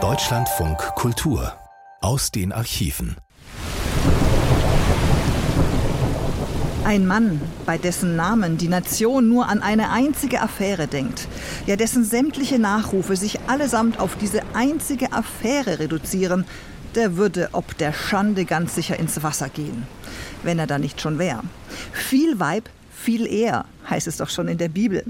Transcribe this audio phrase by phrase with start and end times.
[0.00, 1.52] Deutschlandfunk Kultur
[2.00, 3.16] aus den Archiven.
[6.84, 11.26] Ein Mann, bei dessen Namen die Nation nur an eine einzige Affäre denkt,
[11.66, 16.44] ja dessen sämtliche Nachrufe sich allesamt auf diese einzige Affäre reduzieren,
[16.94, 19.88] der würde ob der Schande ganz sicher ins Wasser gehen,
[20.44, 21.42] wenn er da nicht schon wäre.
[21.92, 25.04] Viel Weib, viel eher, heißt es doch schon in der Bibel.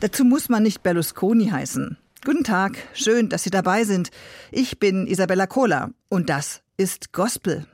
[0.00, 1.96] Dazu muss man nicht Berlusconi heißen.
[2.24, 4.10] Guten Tag, schön, dass Sie dabei sind.
[4.50, 7.66] Ich bin Isabella Kohler und das ist Gospel.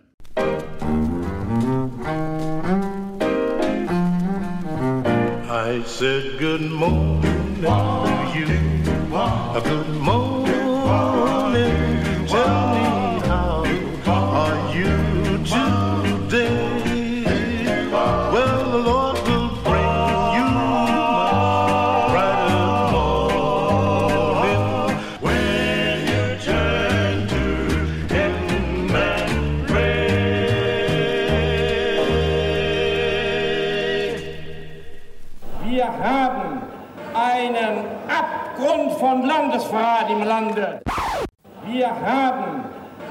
[5.48, 8.46] I said good morning to you.
[9.62, 10.29] Good morning.
[39.60, 40.80] Landesverrat im Lande.
[41.66, 42.64] Wir haben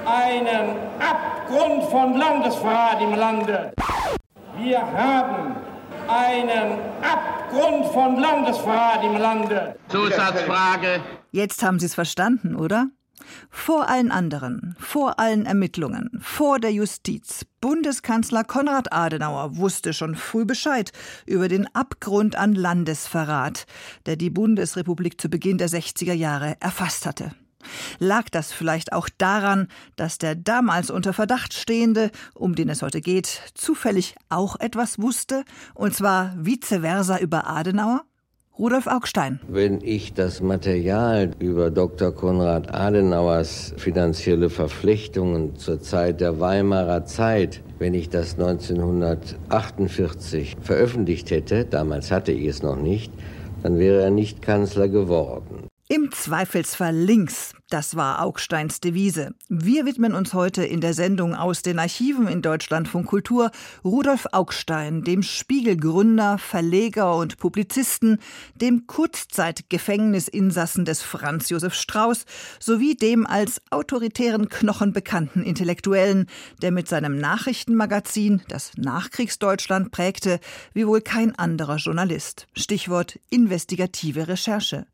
[0.06, 3.72] einen Abgrund von Landesverrat im Lande.
[4.58, 5.56] Wir haben
[6.08, 9.76] einen Abgrund von Landesverrat im Lande.
[9.90, 11.02] Zusatzfrage.
[11.32, 12.88] Jetzt haben Sie es verstanden, oder?
[13.50, 17.46] Vor allen anderen, vor allen Ermittlungen, vor der Justiz.
[17.62, 20.92] Bundeskanzler Konrad Adenauer wusste schon früh Bescheid
[21.26, 23.66] über den Abgrund an Landesverrat,
[24.06, 27.32] der die Bundesrepublik zu Beginn der 60er Jahre erfasst hatte.
[28.00, 33.02] Lag das vielleicht auch daran, dass der damals unter Verdacht stehende, um den es heute
[33.02, 38.04] geht, zufällig auch etwas wusste, und zwar vice versa über Adenauer?
[38.60, 39.40] Rudolf Augstein.
[39.48, 42.14] Wenn ich das Material über Dr.
[42.14, 51.64] Konrad Adenauers finanzielle Verflechtungen zur Zeit der Weimarer Zeit, wenn ich das 1948 veröffentlicht hätte,
[51.64, 53.14] damals hatte ich es noch nicht,
[53.64, 55.69] dann wäre er nicht Kanzler geworden.
[55.92, 59.34] Im Zweifelsfall links, das war Augsteins Devise.
[59.48, 63.50] Wir widmen uns heute in der Sendung aus den Archiven in Deutschlandfunk Kultur
[63.84, 68.20] Rudolf Augstein, dem Spiegelgründer, Verleger und Publizisten,
[68.54, 72.28] dem Kurzzeitgefängnisinsassen des Franz Josef Strauß
[72.60, 76.28] sowie dem als autoritären Knochen bekannten Intellektuellen,
[76.62, 80.40] der mit seinem Nachrichtenmagazin das Nachkriegsdeutschland prägte,
[80.76, 82.46] wie wohl kein anderer Journalist.
[82.54, 84.86] Stichwort investigative Recherche.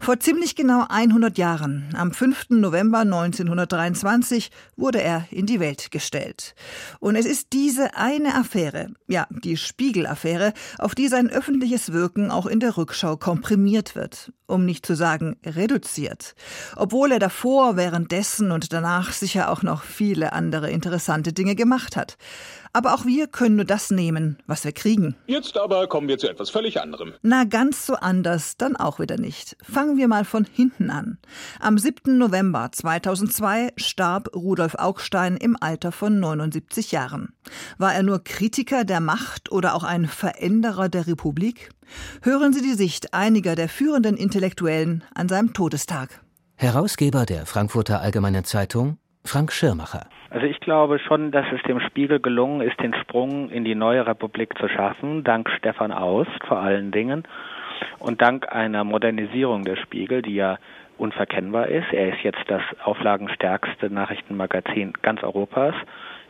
[0.00, 2.46] Vor ziemlich genau 100 Jahren, am 5.
[2.48, 6.54] November 1923, wurde er in die Welt gestellt.
[6.98, 12.46] Und es ist diese eine Affäre, ja, die Spiegel-Affäre, auf die sein öffentliches Wirken auch
[12.46, 16.34] in der Rückschau komprimiert wird, um nicht zu sagen reduziert.
[16.74, 22.16] Obwohl er davor, währenddessen und danach sicher auch noch viele andere interessante Dinge gemacht hat.
[22.74, 25.14] Aber auch wir können nur das nehmen, was wir kriegen.
[25.26, 27.14] Jetzt aber kommen wir zu etwas völlig anderem.
[27.22, 29.56] Na, ganz so anders dann auch wieder nicht.
[29.62, 31.18] Fangen wir mal von hinten an.
[31.60, 32.18] Am 7.
[32.18, 37.32] November 2002 starb Rudolf Augstein im Alter von 79 Jahren.
[37.78, 41.70] War er nur Kritiker der Macht oder auch ein Veränderer der Republik?
[42.22, 46.24] Hören Sie die Sicht einiger der führenden Intellektuellen an seinem Todestag.
[46.56, 50.08] Herausgeber der Frankfurter Allgemeinen Zeitung, Frank Schirmacher.
[50.34, 54.04] Also ich glaube schon, dass es dem Spiegel gelungen ist, den Sprung in die neue
[54.04, 57.22] Republik zu schaffen, dank Stefan Aust vor allen Dingen
[58.00, 60.58] und dank einer Modernisierung der Spiegel, die ja
[60.98, 61.92] unverkennbar ist.
[61.92, 65.76] Er ist jetzt das auflagenstärkste Nachrichtenmagazin ganz Europas.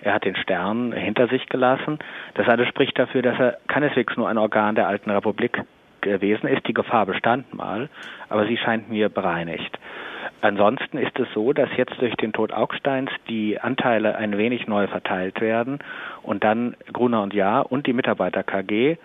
[0.02, 1.98] Er hat den Stern hinter sich gelassen.
[2.34, 5.62] Das alles spricht dafür, dass er keineswegs nur ein Organ der alten Republik
[6.02, 6.68] gewesen ist.
[6.68, 7.88] Die Gefahr bestand mal,
[8.28, 9.78] aber sie scheint mir bereinigt.
[10.44, 14.86] Ansonsten ist es so, dass jetzt durch den Tod Augsteins die Anteile ein wenig neu
[14.88, 15.78] verteilt werden
[16.22, 18.98] und dann Gruner und Jahr und die Mitarbeiter KG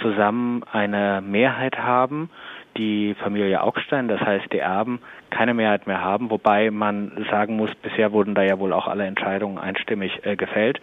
[0.00, 2.30] zusammen eine Mehrheit haben,
[2.76, 5.00] die Familie Augstein, das heißt die Erben,
[5.30, 9.04] keine Mehrheit mehr haben, wobei man sagen muss, bisher wurden da ja wohl auch alle
[9.04, 10.80] Entscheidungen einstimmig äh, gefällt,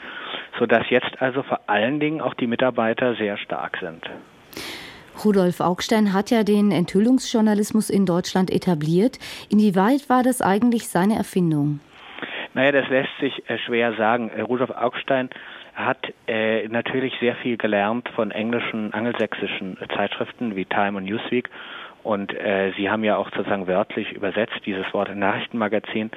[0.59, 4.03] sodass jetzt also vor allen Dingen auch die Mitarbeiter sehr stark sind.
[5.25, 9.19] Rudolf Augstein hat ja den Enthüllungsjournalismus in Deutschland etabliert.
[9.49, 11.79] Inwieweit war das eigentlich seine Erfindung?
[12.53, 14.29] Naja, das lässt sich äh, schwer sagen.
[14.29, 15.29] Äh, Rudolf Augstein
[15.73, 21.49] hat äh, natürlich sehr viel gelernt von englischen, angelsächsischen Zeitschriften wie Time und Newsweek.
[22.03, 26.11] Und äh, Sie haben ja auch sozusagen wörtlich übersetzt, dieses Wort Nachrichtenmagazin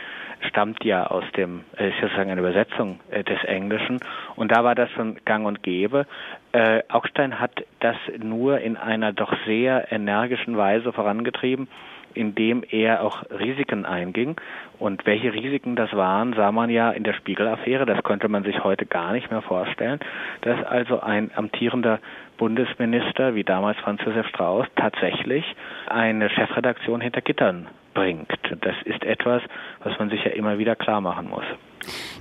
[0.48, 4.00] stammt ja aus dem, äh, ist ja sozusagen eine Übersetzung äh, des Englischen.
[4.36, 6.06] Und da war das schon gang und gäbe.
[6.52, 11.69] Äh, Augstein hat das nur in einer doch sehr energischen Weise vorangetrieben
[12.14, 14.36] indem er auch Risiken einging.
[14.78, 17.86] Und welche Risiken das waren, sah man ja in der Spiegel-Affäre.
[17.86, 20.00] Das könnte man sich heute gar nicht mehr vorstellen,
[20.40, 22.00] dass also ein amtierender
[22.36, 25.44] Bundesminister wie damals Franz Josef Strauß tatsächlich
[25.88, 28.31] eine Chefredaktion hinter Gittern bringt.
[28.60, 29.42] Das ist etwas,
[29.82, 31.44] was man sich ja immer wieder klar machen muss.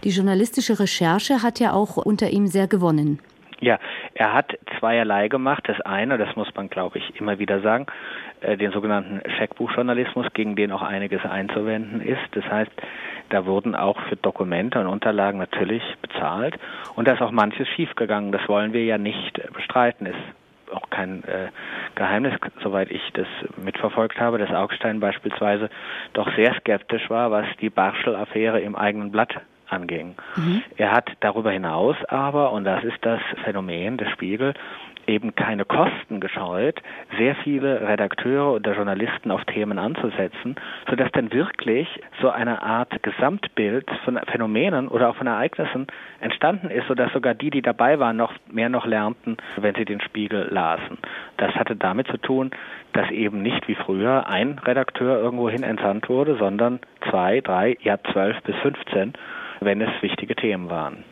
[0.03, 3.19] Die journalistische Recherche hat ja auch unter ihm sehr gewonnen.
[3.59, 3.79] Ja,
[4.13, 5.63] er hat zweierlei gemacht.
[5.67, 7.85] Das eine, das muss man, glaube ich, immer wieder sagen,
[8.41, 12.19] äh, den sogenannten Scheckbuchjournalismus, gegen den auch einiges einzuwenden ist.
[12.31, 12.71] Das heißt,
[13.33, 16.55] da wurden auch für Dokumente und Unterlagen natürlich bezahlt.
[16.95, 18.31] Und da ist auch manches schiefgegangen.
[18.31, 20.05] Das wollen wir ja nicht bestreiten.
[20.05, 20.15] Ist
[20.71, 21.49] auch kein äh,
[21.95, 23.27] Geheimnis, soweit ich das
[23.57, 25.71] mitverfolgt habe, dass Augstein beispielsweise
[26.13, 29.41] doch sehr skeptisch war, was die Barschel-Affäre im eigenen Blatt
[29.73, 30.15] anging.
[30.35, 30.61] Mhm.
[30.77, 34.53] Er hat darüber hinaus aber, und das ist das Phänomen des Spiegel,
[35.05, 36.81] eben keine Kosten gescheut,
[37.17, 40.55] sehr viele Redakteure oder Journalisten auf Themen anzusetzen,
[40.89, 41.87] sodass dann wirklich
[42.21, 45.87] so eine Art Gesamtbild von Phänomenen oder auch von Ereignissen
[46.21, 49.99] entstanden ist, sodass sogar die, die dabei waren, noch mehr noch lernten, wenn sie den
[49.99, 50.97] Spiegel lasen.
[51.35, 52.51] Das hatte damit zu tun,
[52.93, 56.79] dass eben nicht wie früher ein Redakteur irgendwohin entsandt wurde, sondern
[57.09, 59.13] zwei, drei, ja zwölf bis fünfzehn,
[59.65, 61.03] wenn es wichtige Themen waren.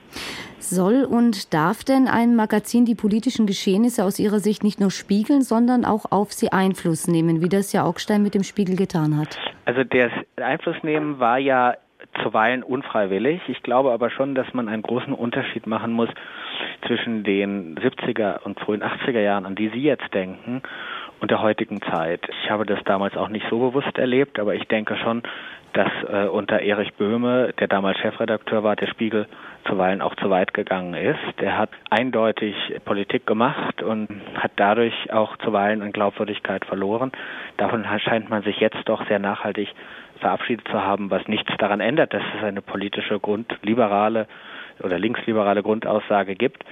[0.60, 5.42] Soll und darf denn ein Magazin die politischen Geschehnisse aus Ihrer Sicht nicht nur spiegeln,
[5.42, 9.40] sondern auch auf sie Einfluss nehmen, wie das ja Augstein mit dem Spiegel getan hat?
[9.66, 11.76] Also das Einflussnehmen war ja
[12.24, 13.42] zuweilen unfreiwillig.
[13.48, 16.10] Ich glaube aber schon, dass man einen großen Unterschied machen muss
[16.88, 20.62] zwischen den 70er und frühen 80er Jahren, an die Sie jetzt denken,
[21.20, 22.28] und der heutigen Zeit.
[22.44, 25.22] Ich habe das damals auch nicht so bewusst erlebt, aber ich denke schon,
[25.74, 29.28] dass äh, unter Erich Böhme, der damals Chefredakteur war, der Spiegel
[29.68, 31.20] zuweilen auch zu weit gegangen ist.
[31.40, 37.12] Der hat eindeutig Politik gemacht und hat dadurch auch zuweilen an Glaubwürdigkeit verloren.
[37.58, 39.70] Davon scheint man sich jetzt doch sehr nachhaltig
[40.20, 44.28] verabschiedet zu haben, was nichts daran ändert, dass es eine politische grundliberale
[44.82, 46.64] oder linksliberale Grundaussage gibt.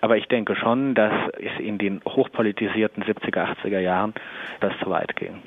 [0.00, 4.14] Aber ich denke schon, dass es in den hochpolitisierten 70er, 80er Jahren
[4.60, 5.42] das zu weit ging.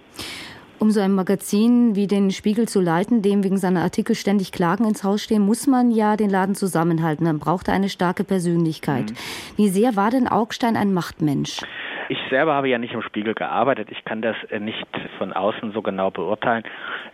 [0.81, 4.83] Um so ein Magazin wie den Spiegel zu leiten, dem wegen seiner Artikel ständig Klagen
[4.83, 7.23] ins Haus stehen, muss man ja den Laden zusammenhalten.
[7.23, 9.11] Man braucht eine starke Persönlichkeit.
[9.11, 9.57] Mhm.
[9.57, 11.59] Wie sehr war denn Augstein ein Machtmensch?
[12.09, 13.89] Ich selber habe ja nicht im Spiegel gearbeitet.
[13.91, 14.85] Ich kann das äh, nicht
[15.19, 16.63] von außen so genau beurteilen.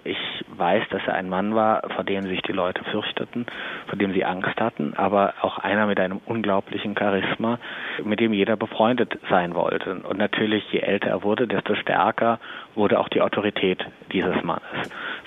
[0.06, 0.18] Ich
[0.48, 3.46] weiß, dass er ein Mann war, vor dem sich die Leute fürchteten,
[3.88, 7.60] vor dem sie Angst hatten, aber auch einer mit einem unglaublichen Charisma,
[8.04, 9.96] mit dem jeder befreundet sein wollte.
[9.96, 12.40] Und natürlich, je älter er wurde, desto stärker
[12.78, 13.84] wurde auch die Autorität
[14.14, 14.64] dieses Mannes.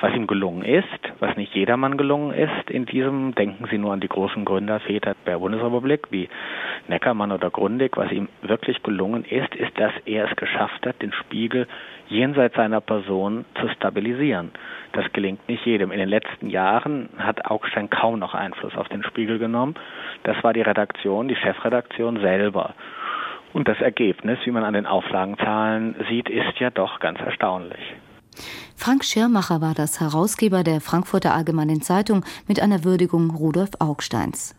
[0.00, 0.86] Was ihm gelungen ist,
[1.18, 5.38] was nicht jedermann gelungen ist in diesem, denken Sie nur an die großen Gründerväter der
[5.38, 6.28] Bundesrepublik wie
[6.88, 11.12] Neckermann oder Grundig, was ihm wirklich gelungen ist, ist, dass er es geschafft hat, den
[11.12, 11.66] Spiegel
[12.08, 14.50] jenseits seiner Person zu stabilisieren.
[14.92, 15.92] Das gelingt nicht jedem.
[15.92, 19.74] In den letzten Jahren hat Augstein kaum noch Einfluss auf den Spiegel genommen.
[20.24, 22.74] Das war die Redaktion, die Chefredaktion selber.
[23.52, 27.80] Und das Ergebnis, wie man an den Auflagenzahlen sieht, ist ja doch ganz erstaunlich.
[28.76, 34.54] Frank Schirmacher war das Herausgeber der Frankfurter Allgemeinen Zeitung mit einer Würdigung Rudolf Augsteins.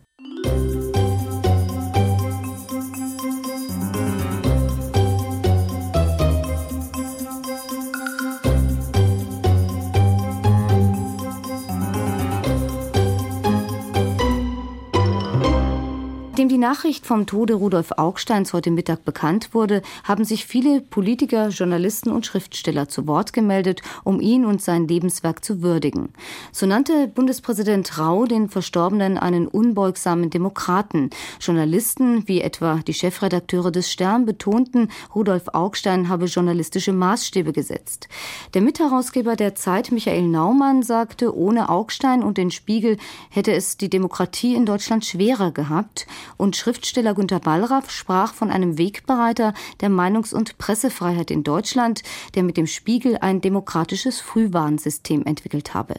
[16.41, 21.49] Nachdem die Nachricht vom Tode Rudolf Augsteins heute Mittag bekannt wurde, haben sich viele Politiker,
[21.49, 26.09] Journalisten und Schriftsteller zu Wort gemeldet, um ihn und sein Lebenswerk zu würdigen.
[26.51, 31.11] So nannte Bundespräsident Rau den Verstorbenen einen unbeugsamen Demokraten.
[31.39, 38.09] Journalisten, wie etwa die Chefredakteure des Stern, betonten, Rudolf Augstein habe journalistische Maßstäbe gesetzt.
[38.55, 42.97] Der Mitherausgeber der Zeit, Michael Naumann, sagte, ohne Augstein und den Spiegel
[43.29, 46.07] hätte es die Demokratie in Deutschland schwerer gehabt
[46.41, 52.01] und Schriftsteller Günter Ballraff sprach von einem Wegbereiter der Meinungs- und Pressefreiheit in Deutschland,
[52.33, 55.93] der mit dem Spiegel ein demokratisches Frühwarnsystem entwickelt habe.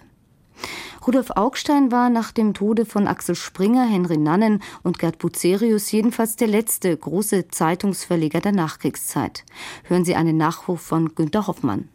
[1.06, 6.36] Rudolf Augstein war nach dem Tode von Axel Springer, Henry Nannen und Gerd Bucerius jedenfalls
[6.36, 9.44] der letzte große Zeitungsverleger der Nachkriegszeit.
[9.84, 11.88] Hören Sie einen Nachruf von Günter Hoffmann.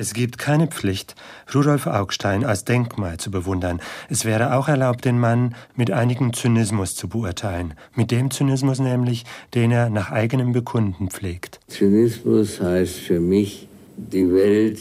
[0.00, 1.16] Es gibt keine Pflicht,
[1.52, 3.80] Rudolf Augstein als Denkmal zu bewundern.
[4.08, 7.74] Es wäre auch erlaubt, den Mann mit einigem Zynismus zu beurteilen.
[7.96, 9.24] Mit dem Zynismus nämlich,
[9.56, 11.58] den er nach eigenem Bekunden pflegt.
[11.66, 14.78] Zynismus heißt für mich, die Welt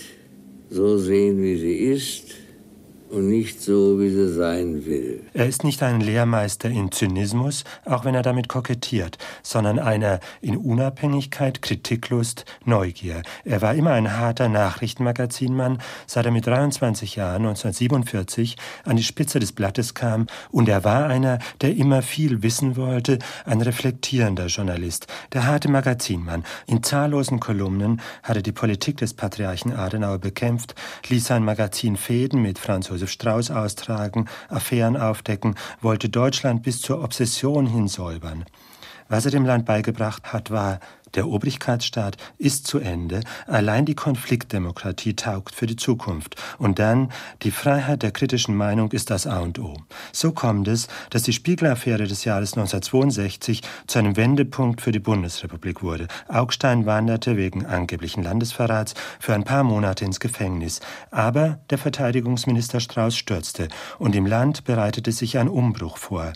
[0.69, 2.35] so sehen, wie sie ist,
[3.09, 5.21] und nicht so, wie sie sein will.
[5.33, 10.57] Er ist nicht ein Lehrmeister in Zynismus, auch wenn er damit kokettiert, sondern einer in
[10.57, 13.21] Unabhängigkeit, Kritiklust, Neugier.
[13.45, 19.39] Er war immer ein harter Nachrichtenmagazinmann, seit er mit 23 Jahren 1947 an die Spitze
[19.39, 25.07] des Blattes kam, und er war einer, der immer viel wissen wollte, ein reflektierender Journalist,
[25.33, 26.43] der harte Magazinmann.
[26.65, 30.75] In zahllosen Kolumnen hat er die Politik des Patriarchen Adenauer bekämpft,
[31.07, 37.03] ließ sein Magazin Fäden mit Franz Josef Strauß austragen, Affären aufdecken, wollte Deutschland bis zur
[37.03, 38.43] Obsession hinsäubern.
[39.07, 40.79] Was er dem Land beigebracht hat, war,
[41.15, 46.35] der Obrigkeitsstaat ist zu Ende, allein die Konfliktdemokratie taugt für die Zukunft.
[46.57, 47.11] Und dann,
[47.43, 49.75] die Freiheit der kritischen Meinung ist das A und O.
[50.11, 55.81] So kommt es, dass die Spiegel-Affäre des Jahres 1962 zu einem Wendepunkt für die Bundesrepublik
[55.81, 56.07] wurde.
[56.27, 60.81] Augstein wanderte wegen angeblichen Landesverrats für ein paar Monate ins Gefängnis.
[61.11, 63.67] Aber der Verteidigungsminister Strauß stürzte
[63.99, 66.33] und im Land bereitete sich ein Umbruch vor.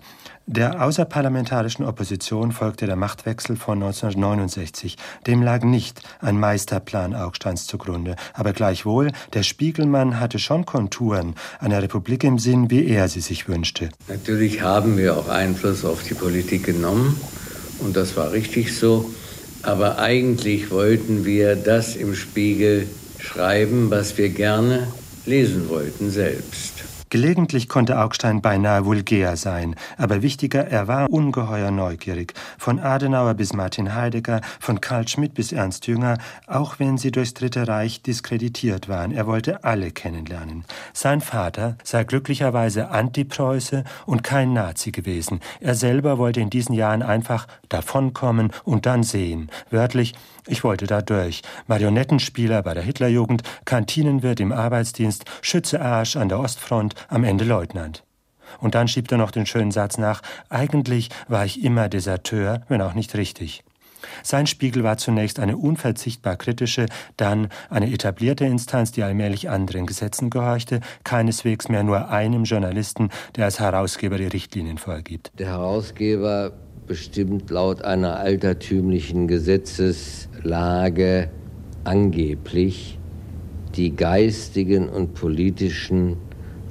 [0.48, 4.98] Der außerparlamentarischen Opposition folgte der Machtwechsel von 1969.
[5.28, 11.82] Dem lag nicht ein Meisterplan Augsteins zugrunde, aber gleichwohl, der Spiegelmann hatte schon Konturen einer
[11.82, 13.90] Republik im Sinn, wie er sie sich wünschte.
[14.08, 17.20] Natürlich haben wir auch Einfluss auf die Politik genommen
[17.80, 19.10] und das war richtig so,
[19.62, 22.88] aber eigentlich wollten wir das im Spiegel
[23.20, 24.88] schreiben, was wir gerne
[25.26, 26.71] lesen wollten selbst.
[27.12, 32.34] Gelegentlich konnte Augstein beinahe vulgär sein, aber wichtiger, er war ungeheuer neugierig.
[32.58, 37.34] Von Adenauer bis Martin Heidegger, von Karl Schmidt bis Ernst Jünger, auch wenn sie durchs
[37.34, 39.12] Dritte Reich diskreditiert waren.
[39.12, 40.63] Er wollte alle kennenlernen.
[40.94, 45.41] Sein Vater sei glücklicherweise Antipreuße und kein Nazi gewesen.
[45.60, 49.51] Er selber wollte in diesen Jahren einfach davonkommen und dann sehen.
[49.70, 50.13] Wörtlich,
[50.48, 51.42] ich wollte da durch.
[51.68, 58.04] Marionettenspieler bei der Hitlerjugend, Kantinenwirt im Arbeitsdienst, Schütze Arsch an der Ostfront, am Ende Leutnant.
[58.60, 62.82] Und dann schiebt er noch den schönen Satz nach, eigentlich war ich immer Deserteur, wenn
[62.82, 63.64] auch nicht richtig.
[64.24, 70.30] Sein Spiegel war zunächst eine unverzichtbar kritische, dann eine etablierte Instanz, die allmählich anderen Gesetzen
[70.30, 75.32] gehorchte, keineswegs mehr nur einem Journalisten, der als Herausgeber die Richtlinien vorgibt.
[75.38, 76.54] Der Herausgeber
[76.92, 81.30] bestimmt laut einer altertümlichen Gesetzeslage
[81.86, 83.00] angeblich
[83.78, 86.18] die geistigen und politischen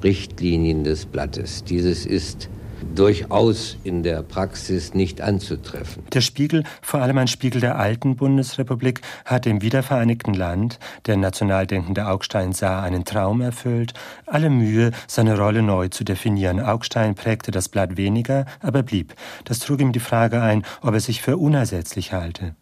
[0.04, 1.64] Richtlinien des Blattes.
[1.64, 2.50] Dieses ist
[2.94, 6.02] durchaus in der Praxis nicht anzutreffen.
[6.12, 11.66] Der Spiegel, vor allem ein Spiegel der alten Bundesrepublik, hat im wiedervereinigten Land, der national
[11.66, 13.94] denkende Augstein sah, einen Traum erfüllt,
[14.26, 16.60] alle Mühe, seine Rolle neu zu definieren.
[16.60, 19.14] Augstein prägte das Blatt weniger, aber blieb.
[19.44, 22.54] Das trug ihm die Frage ein, ob er sich für unersetzlich halte.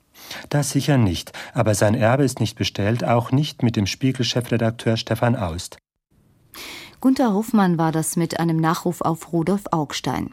[0.49, 5.37] Das sicher nicht, aber sein Erbe ist nicht bestellt, auch nicht mit dem Spiegel-Chefredakteur Stefan
[5.37, 5.79] Aust.
[7.01, 10.31] Gunther Hoffmann war das mit einem Nachruf auf Rudolf Augstein.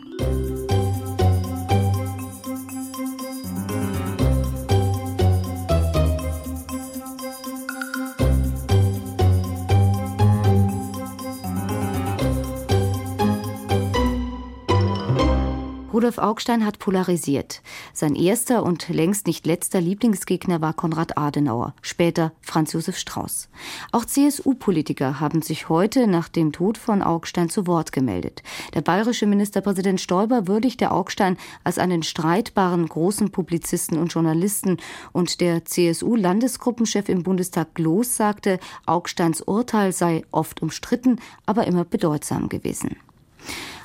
[15.96, 17.62] Rudolf Augstein hat polarisiert.
[17.94, 23.48] Sein erster und längst nicht letzter Lieblingsgegner war Konrad Adenauer, später Franz Josef Strauß.
[23.94, 28.44] Auch CSU-Politiker haben sich heute nach dem Tod von Augstein zu Wort gemeldet.
[28.74, 34.76] Der bayerische Ministerpräsident Stoiber würdigte Augstein als einen streitbaren großen Publizisten und Journalisten
[35.14, 42.50] und der CSU-Landesgruppenchef im Bundestag Gloß sagte, Augsteins Urteil sei oft umstritten, aber immer bedeutsam
[42.50, 42.98] gewesen.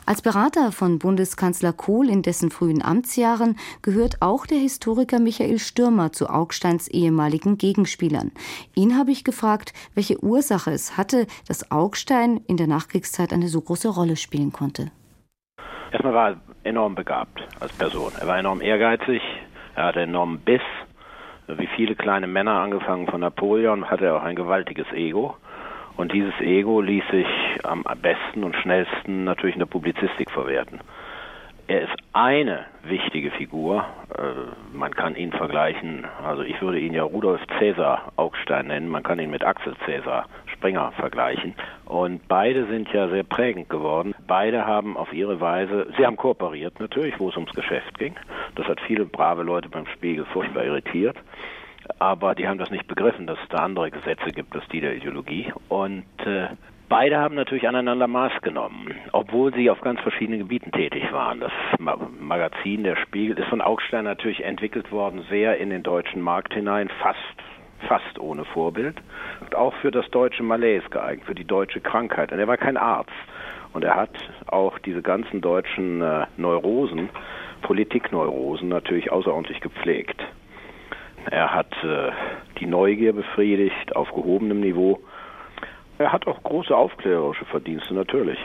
[0.07, 6.13] Als Berater von Bundeskanzler Kohl in dessen frühen Amtsjahren gehört auch der Historiker Michael Stürmer
[6.13, 8.33] zu Augsteins ehemaligen Gegenspielern.
[8.75, 13.61] Ihn habe ich gefragt, welche Ursache es hatte, dass Augstein in der Nachkriegszeit eine so
[13.61, 14.91] große Rolle spielen konnte.
[15.93, 18.13] Erstmal war er enorm begabt als Person.
[18.19, 19.23] Er war enorm ehrgeizig,
[19.75, 20.63] er hatte enormen Biss.
[21.47, 25.37] Wie viele kleine Männer, angefangen von Napoleon, hatte er auch ein gewaltiges Ego.
[26.01, 27.27] Und dieses Ego ließ sich
[27.63, 30.81] am besten und schnellsten natürlich in der Publizistik verwerten.
[31.67, 33.85] Er ist eine wichtige Figur.
[34.17, 34.23] Äh,
[34.75, 39.19] man kann ihn vergleichen, also ich würde ihn ja Rudolf Cäsar Augstein nennen, man kann
[39.19, 41.55] ihn mit Axel Cäsar Springer vergleichen.
[41.85, 44.15] Und beide sind ja sehr prägend geworden.
[44.27, 48.15] Beide haben auf ihre Weise, sie haben kooperiert natürlich, wo es ums Geschäft ging.
[48.55, 51.19] Das hat viele brave Leute beim Spiegel furchtbar irritiert
[51.99, 54.95] aber die haben das nicht begriffen, dass es da andere Gesetze gibt als die der
[54.97, 55.53] Ideologie.
[55.69, 56.49] Und äh,
[56.89, 61.41] beide haben natürlich aneinander Maß genommen, obwohl sie auf ganz verschiedenen Gebieten tätig waren.
[61.41, 66.55] Das Magazin Der Spiegel ist von Augstein natürlich entwickelt worden, sehr in den deutschen Markt
[66.55, 67.19] hinein, fast
[67.89, 68.97] fast ohne Vorbild.
[69.41, 72.33] Und auch für das deutsche Malaise geeignet, für die deutsche Krankheit.
[72.33, 73.11] Und er war kein Arzt.
[73.73, 74.11] Und er hat
[74.49, 77.09] auch diese ganzen deutschen äh, Neurosen,
[77.63, 80.21] Politikneurosen natürlich außerordentlich gepflegt.
[81.31, 82.11] Er hat äh,
[82.59, 85.01] die Neugier befriedigt auf gehobenem Niveau
[86.01, 88.39] er hat auch große aufklärerische Verdienste, natürlich.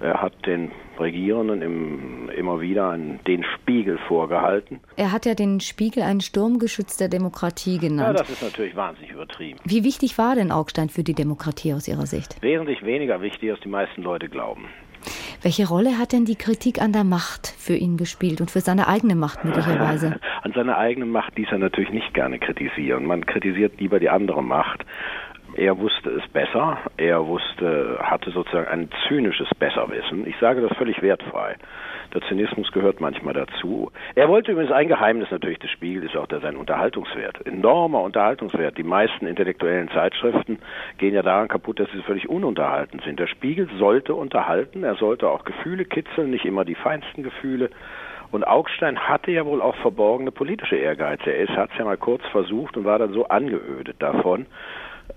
[0.00, 4.80] Er hat den Regierenden im, immer wieder einen, den Spiegel vorgehalten.
[4.96, 8.16] Er hat ja den Spiegel einen Sturmgeschütz der Demokratie genannt.
[8.16, 9.60] Ja, das ist natürlich wahnsinnig übertrieben.
[9.64, 12.40] Wie wichtig war denn Augstein für die Demokratie aus Ihrer Sicht?
[12.40, 14.68] Wesentlich weniger wichtig, als die meisten Leute glauben.
[15.42, 18.88] Welche Rolle hat denn die Kritik an der Macht für ihn gespielt und für seine
[18.88, 20.20] eigene Macht möglicherweise?
[20.42, 23.06] An seiner eigenen Macht ließ er natürlich nicht gerne kritisieren.
[23.06, 24.84] Man kritisiert lieber die andere Macht.
[25.54, 26.78] Er wusste es besser.
[26.96, 30.26] Er wusste, hatte sozusagen ein zynisches Besserwissen.
[30.26, 31.56] Ich sage das völlig wertfrei.
[32.14, 33.90] Der Zynismus gehört manchmal dazu.
[34.14, 37.46] Er wollte übrigens ein Geheimnis natürlich des Spiegels ist auch der sein Unterhaltungswert.
[37.46, 38.76] Enormer Unterhaltungswert.
[38.76, 40.58] Die meisten intellektuellen Zeitschriften
[40.98, 43.18] gehen ja daran kaputt, dass sie völlig ununterhaltend sind.
[43.18, 44.84] Der Spiegel sollte unterhalten.
[44.84, 47.70] Er sollte auch Gefühle kitzeln, nicht immer die feinsten Gefühle.
[48.30, 51.20] Und Augstein hatte ja wohl auch verborgene politische Ehrgeiz.
[51.26, 54.46] Er hat es ja mal kurz versucht und war dann so angeödet davon,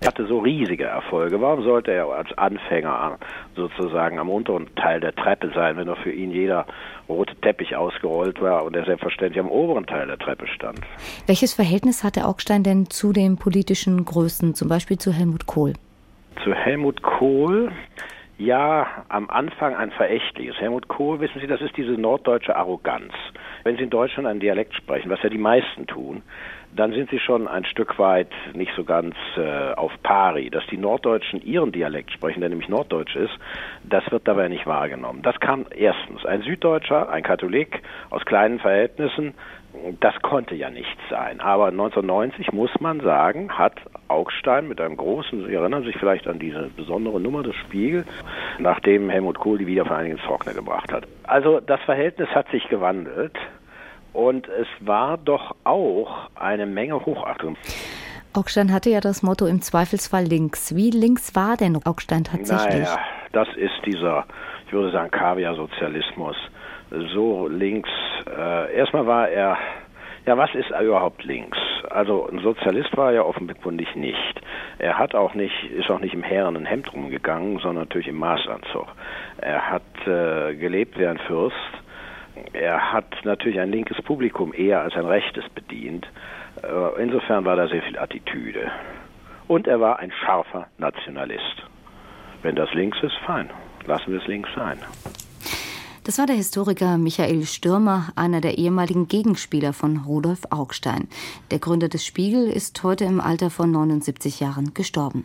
[0.00, 1.40] er hatte so riesige Erfolge.
[1.40, 3.18] Warum sollte er als Anfänger
[3.54, 6.66] sozusagen am unteren Teil der Treppe sein, wenn er für ihn jeder
[7.08, 10.80] rote Teppich ausgerollt war und er selbstverständlich am oberen Teil der Treppe stand?
[11.26, 15.72] Welches Verhältnis hatte Augstein denn zu den politischen Größen, zum Beispiel zu Helmut Kohl?
[16.44, 17.72] Zu Helmut Kohl?
[18.38, 20.56] Ja, am Anfang ein verächtliches.
[20.60, 23.14] Helmut Kohl, wissen Sie, das ist diese norddeutsche Arroganz.
[23.64, 26.22] Wenn Sie in Deutschland einen Dialekt sprechen, was ja die meisten tun,
[26.76, 30.50] dann sind sie schon ein Stück weit nicht so ganz äh, auf pari.
[30.50, 33.36] Dass die Norddeutschen ihren Dialekt sprechen, der nämlich Norddeutsch ist,
[33.84, 35.22] das wird dabei nicht wahrgenommen.
[35.22, 36.24] Das kam erstens.
[36.24, 39.34] Ein Süddeutscher, ein Katholik aus kleinen Verhältnissen,
[40.00, 41.40] das konnte ja nichts sein.
[41.40, 43.74] Aber 1990, muss man sagen, hat
[44.08, 48.04] Augstein mit einem großen, Sie erinnern sich vielleicht an diese besondere Nummer des Spiegel,
[48.58, 51.06] nachdem Helmut Kohl die Wiedervereinigung ins Trockene gebracht hat.
[51.24, 53.32] Also das Verhältnis hat sich gewandelt.
[54.16, 57.58] Und es war doch auch eine Menge Hochachtung.
[58.32, 60.74] Augstein hatte ja das Motto im Zweifelsfall links.
[60.74, 62.84] Wie links war denn Augstein tatsächlich?
[62.84, 62.98] Naja,
[63.32, 64.24] das ist dieser,
[64.66, 66.34] ich würde sagen, Kaviar-Sozialismus.
[67.12, 67.90] So links.
[68.26, 69.58] Äh, erstmal war er,
[70.24, 71.58] ja, was ist überhaupt links?
[71.90, 74.40] Also ein Sozialist war er ja offenkundig nicht.
[74.78, 78.86] Er hat auch nicht, ist auch nicht im herrenen Hemd rumgegangen, sondern natürlich im Maßanzug.
[79.42, 81.54] Er hat äh, gelebt wie ein Fürst
[82.52, 86.06] er hat natürlich ein linkes Publikum eher als ein rechtes bedient.
[86.62, 88.70] Äh, insofern war da sehr viel Attitüde.
[89.48, 91.62] Und er war ein scharfer Nationalist.
[92.42, 93.50] Wenn das links ist, fein.
[93.86, 94.78] Lassen wir es links sein.
[96.04, 101.08] Das war der Historiker Michael Stürmer, einer der ehemaligen Gegenspieler von Rudolf Augstein.
[101.50, 105.24] Der Gründer des Spiegel ist heute im Alter von 79 Jahren gestorben.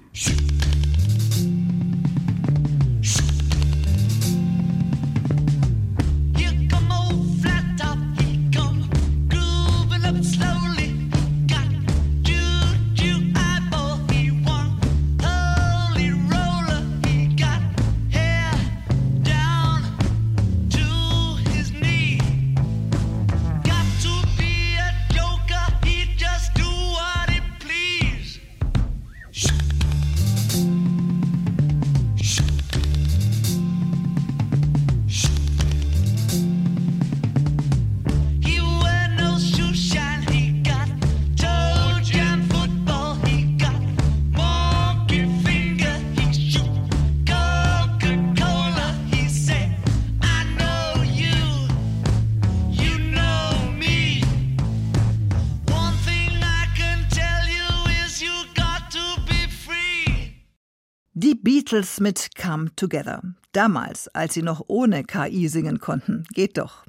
[61.82, 63.24] Beatles mit Come Together.
[63.54, 66.26] Damals, als sie noch ohne KI singen konnten.
[66.32, 66.86] Geht doch.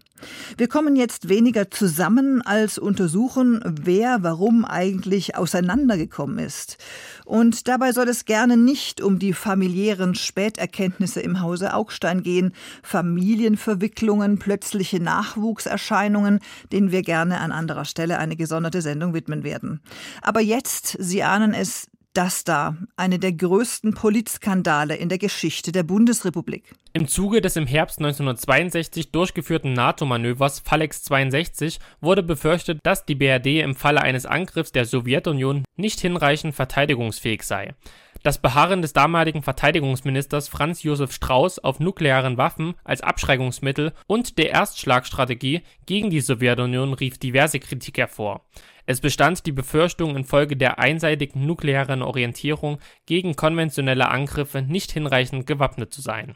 [0.59, 6.77] Wir kommen jetzt weniger zusammen, als untersuchen, wer warum eigentlich auseinandergekommen ist.
[7.25, 12.53] Und dabei soll es gerne nicht um die familiären Späterkenntnisse im Hause Augstein gehen,
[12.83, 19.81] Familienverwicklungen, plötzliche Nachwuchserscheinungen, denen wir gerne an anderer Stelle eine gesonderte Sendung widmen werden.
[20.21, 25.83] Aber jetzt, Sie ahnen es, das da, eine der größten Politskandale in der Geschichte der
[25.83, 26.75] Bundesrepublik.
[26.93, 33.63] Im Zuge des im Herbst 1962 durchgeführten NATO-Manövers Phalanx 62 wurde befürchtet, dass die BRD
[33.63, 37.75] im Falle eines Angriffs der Sowjetunion nicht hinreichend verteidigungsfähig sei.
[38.23, 44.51] Das Beharren des damaligen Verteidigungsministers Franz Josef Strauß auf nuklearen Waffen als Abschreckungsmittel und der
[44.51, 48.45] Erstschlagstrategie gegen die Sowjetunion rief diverse Kritik hervor.
[48.85, 55.93] Es bestand die Befürchtung, infolge der einseitigen nuklearen Orientierung gegen konventionelle Angriffe nicht hinreichend gewappnet
[55.93, 56.35] zu sein.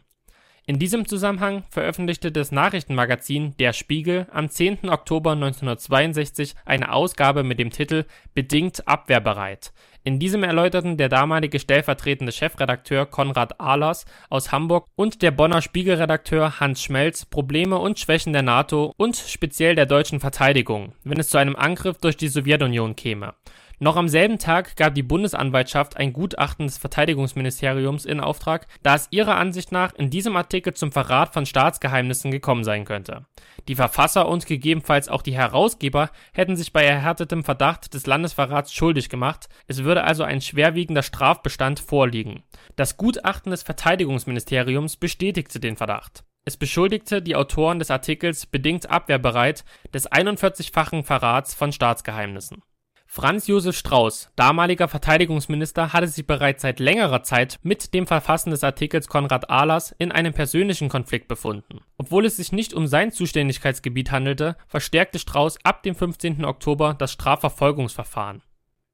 [0.68, 4.88] In diesem Zusammenhang veröffentlichte das Nachrichtenmagazin Der Spiegel am 10.
[4.88, 8.04] Oktober 1962 eine Ausgabe mit dem Titel
[8.34, 9.72] Bedingt abwehrbereit.
[10.06, 16.60] In diesem erläuterten der damalige stellvertretende Chefredakteur Konrad Ahlers aus Hamburg und der Bonner Spiegelredakteur
[16.60, 21.38] Hans Schmelz Probleme und Schwächen der NATO und speziell der deutschen Verteidigung, wenn es zu
[21.38, 23.34] einem Angriff durch die Sowjetunion käme.
[23.78, 29.08] Noch am selben Tag gab die Bundesanwaltschaft ein Gutachten des Verteidigungsministeriums in Auftrag, da es
[29.10, 33.26] ihrer Ansicht nach in diesem Artikel zum Verrat von Staatsgeheimnissen gekommen sein könnte.
[33.68, 39.10] Die Verfasser und gegebenenfalls auch die Herausgeber hätten sich bei erhärtetem Verdacht des Landesverrats schuldig
[39.10, 42.44] gemacht, es würde also ein schwerwiegender Strafbestand vorliegen.
[42.76, 46.24] Das Gutachten des Verteidigungsministeriums bestätigte den Verdacht.
[46.46, 52.62] Es beschuldigte die Autoren des Artikels bedingt abwehrbereit des 41-fachen Verrats von Staatsgeheimnissen.
[53.08, 58.64] Franz Josef Strauß, damaliger Verteidigungsminister, hatte sich bereits seit längerer Zeit mit dem Verfassen des
[58.64, 61.80] Artikels Konrad Ahlers in einem persönlichen Konflikt befunden.
[61.96, 66.44] Obwohl es sich nicht um sein Zuständigkeitsgebiet handelte, verstärkte Strauß ab dem 15.
[66.44, 68.42] Oktober das Strafverfolgungsverfahren.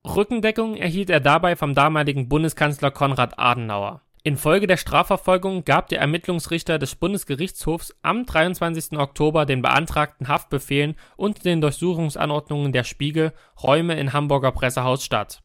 [0.05, 6.79] Rückendeckung erhielt er dabei vom damaligen Bundeskanzler Konrad Adenauer Infolge der Strafverfolgung gab der Ermittlungsrichter
[6.79, 8.97] des Bundesgerichtshofs am 23.
[8.97, 15.43] Oktober den beantragten Haftbefehlen und den Durchsuchungsanordnungen der Spiegel Räume in Hamburger Pressehaus statt.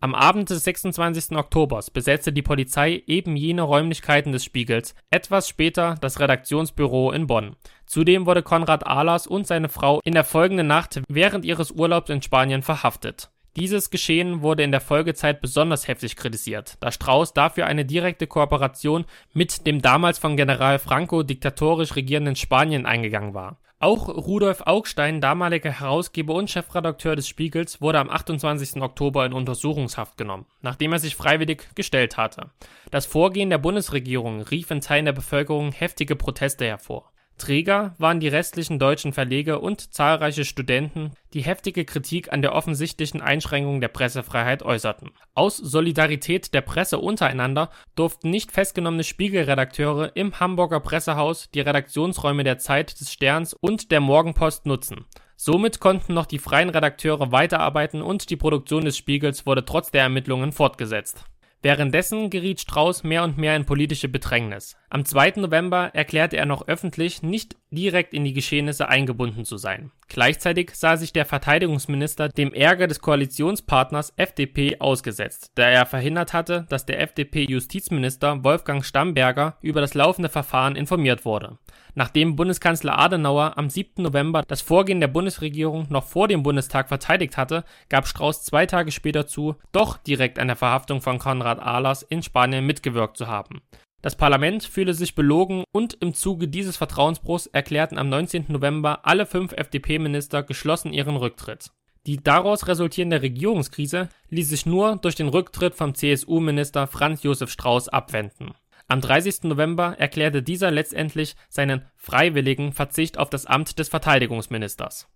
[0.00, 1.38] Am Abend des 26.
[1.38, 7.56] Oktobers besetzte die Polizei eben jene Räumlichkeiten des Spiegels, etwas später das Redaktionsbüro in Bonn.
[7.86, 12.20] Zudem wurde Konrad Ahlers und seine Frau in der folgenden Nacht während ihres Urlaubs in
[12.20, 17.84] Spanien verhaftet dieses Geschehen wurde in der Folgezeit besonders heftig kritisiert, da Strauß dafür eine
[17.84, 23.58] direkte Kooperation mit dem damals von General Franco diktatorisch regierenden Spanien eingegangen war.
[23.80, 28.82] Auch Rudolf Augstein, damaliger Herausgeber und Chefredakteur des Spiegels, wurde am 28.
[28.82, 32.50] Oktober in Untersuchungshaft genommen, nachdem er sich freiwillig gestellt hatte.
[32.90, 37.12] Das Vorgehen der Bundesregierung rief in Teilen der Bevölkerung heftige Proteste hervor.
[37.38, 43.20] Träger waren die restlichen deutschen Verleger und zahlreiche Studenten, die heftige Kritik an der offensichtlichen
[43.22, 45.10] Einschränkung der Pressefreiheit äußerten.
[45.34, 52.58] Aus Solidarität der Presse untereinander durften nicht festgenommene Spiegelredakteure im Hamburger Pressehaus die Redaktionsräume der
[52.58, 55.06] Zeit des Sterns und der Morgenpost nutzen.
[55.36, 60.02] Somit konnten noch die freien Redakteure weiterarbeiten und die Produktion des Spiegels wurde trotz der
[60.02, 61.24] Ermittlungen fortgesetzt
[61.60, 64.76] Währenddessen geriet Strauß mehr und mehr in politische Bedrängnis.
[64.90, 65.34] Am 2.
[65.36, 69.90] November erklärte er noch öffentlich, nicht direkt in die Geschehnisse eingebunden zu sein.
[70.08, 76.66] Gleichzeitig sah sich der Verteidigungsminister dem Ärger des Koalitionspartners FDP ausgesetzt, da er verhindert hatte,
[76.70, 81.58] dass der FDP-Justizminister Wolfgang Stamberger über das laufende Verfahren informiert wurde.
[81.94, 84.02] Nachdem Bundeskanzler Adenauer am 7.
[84.02, 88.92] November das Vorgehen der Bundesregierung noch vor dem Bundestag verteidigt hatte, gab Strauß zwei Tage
[88.92, 93.62] später zu, doch direkt an der Verhaftung von Konrad Ahlers in Spanien mitgewirkt zu haben.
[94.00, 98.44] Das Parlament fühle sich belogen und im Zuge dieses Vertrauensbruchs erklärten am 19.
[98.48, 101.70] November alle fünf FDP-Minister geschlossen ihren Rücktritt.
[102.06, 107.88] Die daraus resultierende Regierungskrise ließ sich nur durch den Rücktritt vom CSU-Minister Franz Josef Strauß
[107.88, 108.52] abwenden.
[108.86, 109.42] Am 30.
[109.42, 115.08] November erklärte dieser letztendlich seinen freiwilligen Verzicht auf das Amt des Verteidigungsministers.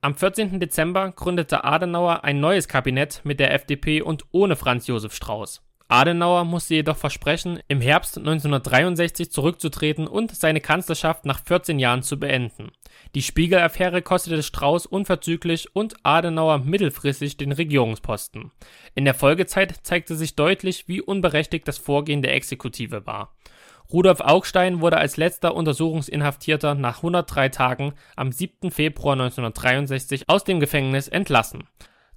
[0.00, 0.58] Am 14.
[0.58, 5.62] Dezember gründete Adenauer ein neues Kabinett mit der FDP und ohne Franz Josef Strauß.
[5.90, 12.20] Adenauer musste jedoch versprechen, im Herbst 1963 zurückzutreten und seine Kanzlerschaft nach 14 Jahren zu
[12.20, 12.70] beenden.
[13.16, 18.52] Die Spiegel-Affäre kostete Strauß unverzüglich und Adenauer mittelfristig den Regierungsposten.
[18.94, 23.34] In der Folgezeit zeigte sich deutlich, wie unberechtigt das Vorgehen der Exekutive war.
[23.92, 28.70] Rudolf Augstein wurde als letzter Untersuchungsinhaftierter nach 103 Tagen am 7.
[28.70, 31.64] Februar 1963 aus dem Gefängnis entlassen.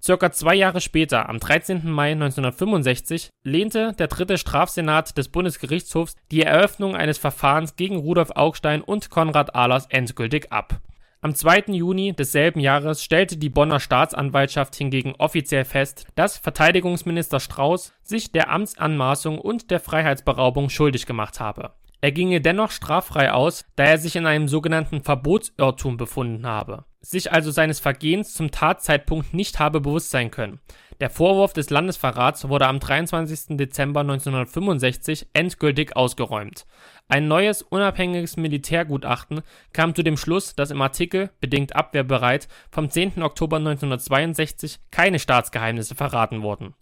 [0.06, 1.90] Circa zwei Jahre später, am 13.
[1.90, 8.82] Mai 1965, lehnte der dritte Strafsenat des Bundesgerichtshofs die Eröffnung eines Verfahrens gegen Rudolf Augstein
[8.82, 10.82] und Konrad Ahlers endgültig ab.
[11.22, 11.68] Am 2.
[11.68, 18.52] Juni desselben Jahres stellte die Bonner Staatsanwaltschaft hingegen offiziell fest, dass Verteidigungsminister Strauß sich der
[18.52, 21.72] Amtsanmaßung und der Freiheitsberaubung schuldig gemacht habe.
[22.04, 27.32] Er ginge dennoch straffrei aus, da er sich in einem sogenannten Verbotsirrtum befunden habe sich
[27.32, 30.60] also seines Vergehens zum Tatzeitpunkt nicht habe bewusst sein können.
[31.02, 33.58] Der Vorwurf des Landesverrats wurde am 23.
[33.58, 36.66] Dezember 1965 endgültig ausgeräumt.
[37.10, 39.42] Ein neues unabhängiges Militärgutachten
[39.74, 43.22] kam zu dem Schluss, dass im Artikel bedingt abwehrbereit vom 10.
[43.22, 46.74] Oktober 1962 keine Staatsgeheimnisse verraten wurden.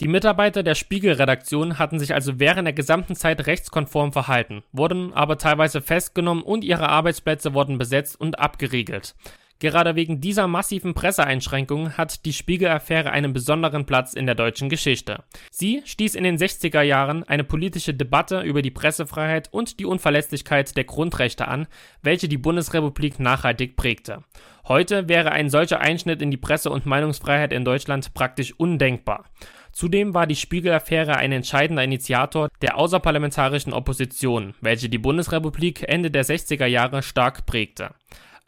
[0.00, 5.36] Die Mitarbeiter der Spiegel-Redaktion hatten sich also während der gesamten Zeit rechtskonform verhalten, wurden aber
[5.36, 9.14] teilweise festgenommen und ihre Arbeitsplätze wurden besetzt und abgeriegelt.
[9.58, 15.22] Gerade wegen dieser massiven Presseeinschränkungen hat die Spiegel-Affäre einen besonderen Platz in der deutschen Geschichte.
[15.50, 20.78] Sie stieß in den 60er Jahren eine politische Debatte über die Pressefreiheit und die Unverletzlichkeit
[20.78, 21.66] der Grundrechte an,
[22.00, 24.24] welche die Bundesrepublik nachhaltig prägte.
[24.66, 29.26] Heute wäre ein solcher Einschnitt in die Presse- und Meinungsfreiheit in Deutschland praktisch undenkbar.
[29.72, 36.24] Zudem war die Spiegel-Affäre ein entscheidender Initiator der außerparlamentarischen Opposition, welche die Bundesrepublik Ende der
[36.24, 37.90] 60er Jahre stark prägte.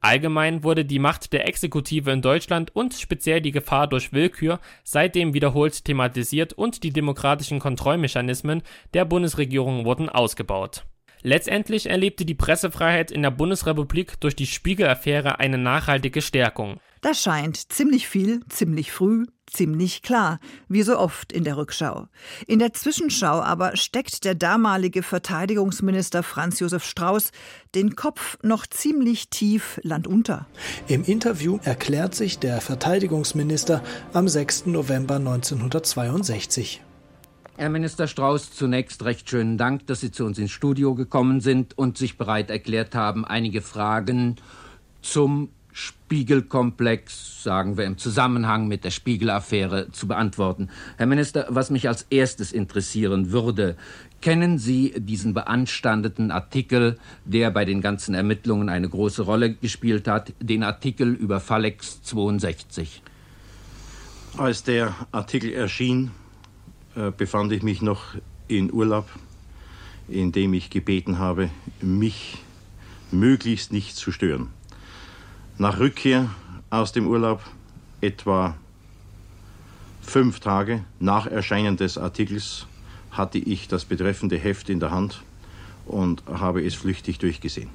[0.01, 5.33] Allgemein wurde die Macht der Exekutive in Deutschland und speziell die Gefahr durch Willkür seitdem
[5.33, 8.63] wiederholt thematisiert und die demokratischen Kontrollmechanismen
[8.95, 10.85] der Bundesregierung wurden ausgebaut.
[11.23, 16.81] Letztendlich erlebte die Pressefreiheit in der Bundesrepublik durch die Spiegel-Affäre eine nachhaltige Stärkung.
[17.03, 20.39] Das scheint ziemlich viel, ziemlich früh, ziemlich klar,
[20.69, 22.07] wie so oft in der Rückschau.
[22.47, 27.33] In der Zwischenschau aber steckt der damalige Verteidigungsminister Franz Josef Strauß
[27.75, 30.47] den Kopf noch ziemlich tief landunter.
[30.87, 34.67] Im Interview erklärt sich der Verteidigungsminister am 6.
[34.67, 36.85] November 1962.
[37.57, 41.77] Herr Minister Strauß, zunächst recht schönen Dank, dass Sie zu uns ins Studio gekommen sind
[41.77, 44.37] und sich bereit erklärt haben, einige Fragen
[45.03, 50.69] zum Spiegelkomplex, sagen wir im Zusammenhang mit der Spiegelaffäre, zu beantworten.
[50.99, 53.77] Herr Minister, was mich als erstes interessieren würde,
[54.21, 60.33] kennen Sie diesen beanstandeten Artikel, der bei den ganzen Ermittlungen eine große Rolle gespielt hat,
[60.41, 63.03] den Artikel über Falex 62?
[64.37, 66.11] Als der Artikel erschien,
[66.95, 68.15] äh, befand ich mich noch
[68.49, 69.09] in Urlaub,
[70.09, 72.39] in dem ich gebeten habe, mich
[73.11, 74.49] möglichst nicht zu stören.
[75.59, 76.31] Nach Rückkehr
[76.71, 77.41] aus dem Urlaub,
[78.01, 78.57] etwa
[80.01, 82.67] fünf Tage nach Erscheinen des Artikels,
[83.11, 85.23] hatte ich das betreffende Heft in der Hand
[85.87, 87.69] und habe es flüchtig durchgesehen.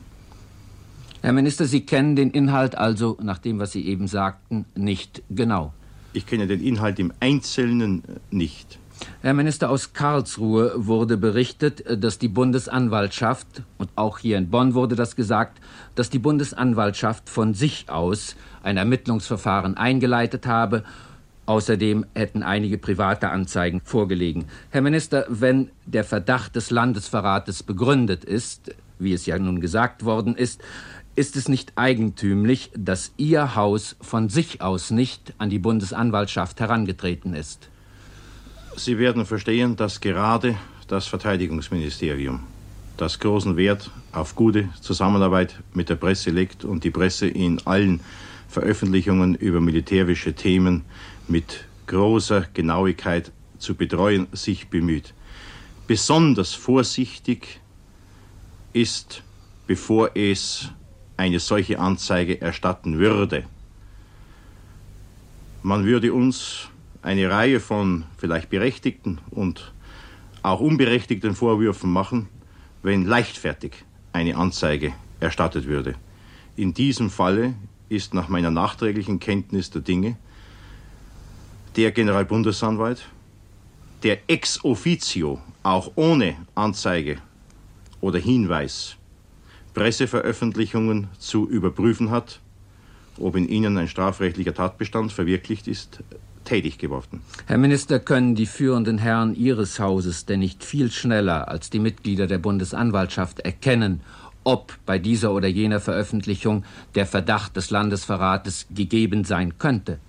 [1.22, 5.74] Herr Minister, Sie kennen den Inhalt also, nach dem, was Sie eben sagten, nicht genau.
[6.14, 8.80] Ich kenne den Inhalt im Einzelnen nicht.
[9.22, 14.96] Herr Minister, aus Karlsruhe wurde berichtet, dass die Bundesanwaltschaft, und auch hier in Bonn wurde
[14.96, 15.60] das gesagt,
[15.96, 20.84] dass die Bundesanwaltschaft von sich aus ein Ermittlungsverfahren eingeleitet habe.
[21.46, 24.46] Außerdem hätten einige private Anzeigen vorgelegen.
[24.70, 30.36] Herr Minister, wenn der Verdacht des Landesverrates begründet ist, wie es ja nun gesagt worden
[30.36, 30.62] ist,
[31.16, 37.34] ist es nicht eigentümlich, dass Ihr Haus von sich aus nicht an die Bundesanwaltschaft herangetreten
[37.34, 37.70] ist?
[38.80, 40.56] Sie werden verstehen, dass gerade
[40.88, 42.44] das Verteidigungsministerium
[42.96, 48.02] das großen Wert auf gute Zusammenarbeit mit der Presse legt und die Presse in allen
[48.48, 50.86] Veröffentlichungen über militärische Themen
[51.28, 55.16] mit großer Genauigkeit zu betreuen sich bemüht.
[55.88, 57.60] Besonders vorsichtig
[58.74, 59.24] ist,
[59.66, 60.70] bevor es
[61.18, 63.46] eine solche Anzeige erstatten würde.
[65.64, 66.70] Man würde uns
[67.02, 69.74] eine Reihe von vielleicht berechtigten und
[70.44, 72.30] auch unberechtigten Vorwürfen machen,
[72.84, 73.74] wenn leichtfertig
[74.14, 75.96] eine Anzeige erstattet würde.
[76.56, 77.54] In diesem Falle
[77.90, 80.18] ist nach meiner nachträglichen Kenntnis der Dinge
[81.76, 83.08] der Generalbundesanwalt,
[84.04, 87.20] der ex officio, auch ohne Anzeige
[88.02, 88.96] oder Hinweis,
[89.74, 92.42] Presseveröffentlichungen zu überprüfen hat,
[93.20, 96.04] ob in ihnen ein strafrechtlicher Tatbestand verwirklicht ist,
[96.48, 97.22] tätig geworden.
[97.46, 102.26] Herr Minister, können die führenden Herren Ihres Hauses denn nicht viel schneller als die Mitglieder
[102.26, 104.02] der Bundesanwaltschaft erkennen,
[104.44, 106.64] ob bei dieser oder jener Veröffentlichung
[106.96, 110.00] der Verdacht des Landesverrates gegeben sein könnte?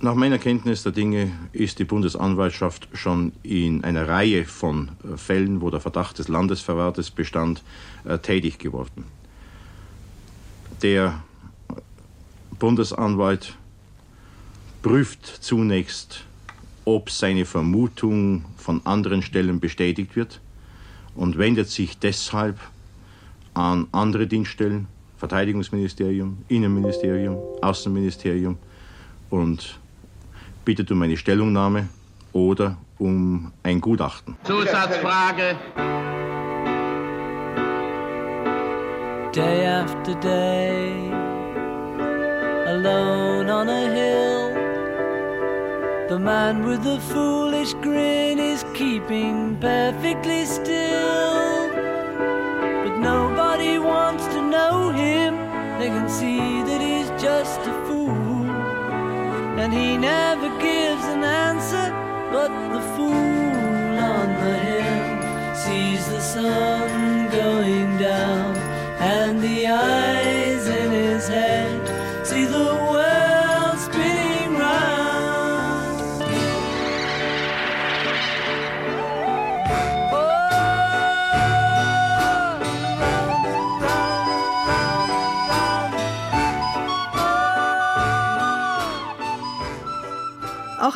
[0.00, 5.60] Nach meiner Kenntnis der Dinge ist die Bundesanwaltschaft schon in einer Reihe von äh, Fällen,
[5.60, 7.62] wo der Verdacht des Landesverrates bestand,
[8.04, 9.04] äh, tätig geworden.
[10.82, 11.22] Der
[12.58, 13.54] Bundesanwalt
[14.82, 16.24] prüft zunächst,
[16.84, 20.40] ob seine Vermutung von anderen Stellen bestätigt wird
[21.14, 22.58] und wendet sich deshalb
[23.54, 28.58] an andere Dienststellen, Verteidigungsministerium, Innenministerium, Außenministerium
[29.30, 29.78] und
[30.64, 31.88] bittet um eine Stellungnahme
[32.32, 34.36] oder um ein Gutachten.
[34.44, 35.56] Zusatzfrage.
[39.32, 41.10] Day after day,
[42.66, 44.31] alone on a hill.
[46.12, 51.70] The man with the foolish grin is keeping perfectly still.
[52.84, 55.36] But nobody wants to know him.
[55.78, 58.44] They can see that he's just a fool.
[59.58, 61.41] And he never gives an answer,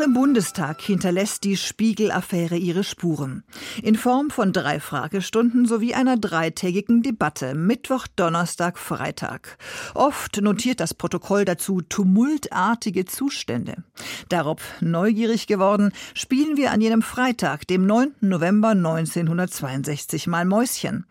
[0.06, 3.42] im Bundestag hinterlässt die Spiegel-Affäre ihre Spuren.
[3.82, 9.58] In Form von drei Fragestunden sowie einer dreitägigen Debatte Mittwoch, Donnerstag, Freitag.
[9.94, 13.82] Oft notiert das Protokoll dazu tumultartige Zustände.
[14.28, 18.14] Darauf neugierig geworden, spielen wir an jenem Freitag, dem 9.
[18.20, 21.04] November 1962 mal Mäuschen.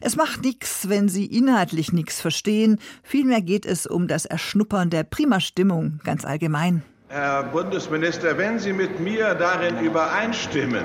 [0.00, 2.78] Es macht nichts, wenn Sie inhaltlich nichts verstehen.
[3.02, 6.82] Vielmehr geht es um das Erschnuppern der prima Stimmung ganz allgemein.
[7.10, 10.84] Herr Bundesminister, wenn Sie mit mir darin übereinstimmen,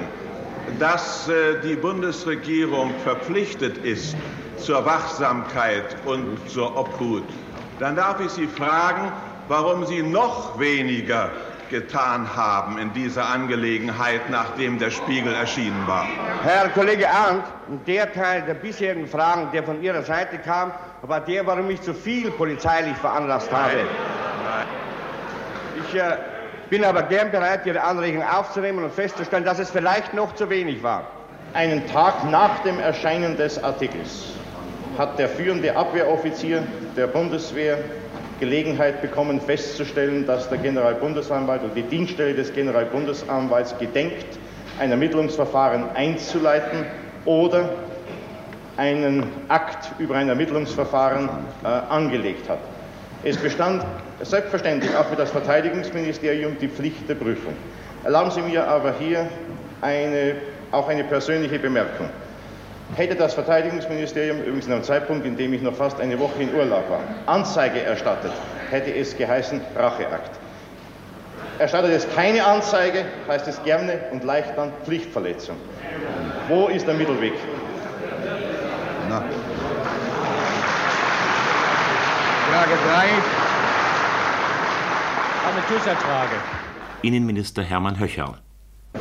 [0.79, 4.15] dass äh, die Bundesregierung verpflichtet ist
[4.55, 7.25] zur Wachsamkeit und zur Obhut,
[7.77, 9.11] dann darf ich Sie fragen,
[9.49, 11.29] warum Sie noch weniger
[11.69, 16.07] getan haben in dieser Angelegenheit, nachdem der Spiegel erschienen war.
[16.43, 17.43] Herr Kollege Arndt,
[17.85, 21.93] der Teil der bisherigen Fragen, der von Ihrer Seite kam, war der, warum ich zu
[21.93, 23.81] viel polizeilich veranlasst habe.
[25.75, 26.17] Ich äh,
[26.69, 30.83] bin aber gern bereit, Ihre Anregung aufzunehmen und festzustellen, dass es vielleicht noch zu wenig
[30.83, 31.07] war.
[31.53, 34.33] Einen Tag nach dem Erscheinen des Artikels
[34.97, 36.63] hat der führende Abwehroffizier
[36.95, 37.79] der Bundeswehr
[38.39, 44.37] Gelegenheit bekommen, festzustellen, dass der Generalbundesanwalt und die Dienststelle des Generalbundesanwalts gedenkt,
[44.79, 46.85] ein Ermittlungsverfahren einzuleiten
[47.25, 47.69] oder
[48.77, 51.29] einen Akt über ein Ermittlungsverfahren
[51.63, 52.59] äh, angelegt hat.
[53.25, 53.85] Es bestand
[54.21, 57.53] selbstverständlich auch für das Verteidigungsministerium die Pflicht der Prüfung.
[58.03, 59.29] Erlauben Sie mir aber hier
[59.79, 60.35] eine,
[60.71, 62.09] auch eine persönliche Bemerkung.
[62.95, 66.53] Hätte das Verteidigungsministerium, übrigens in einem Zeitpunkt, in dem ich noch fast eine Woche in
[66.53, 68.33] Urlaub war, Anzeige erstattet,
[68.69, 70.31] hätte es geheißen Racheakt.
[71.59, 75.55] Erstattet es keine Anzeige, heißt es gerne und leicht dann Pflichtverletzung.
[76.49, 77.33] Wo ist der Mittelweg?
[82.73, 82.97] Frage 3.
[85.49, 86.35] Eine Zusatzfrage.
[87.03, 88.35] Innenminister Hermann Höcherl.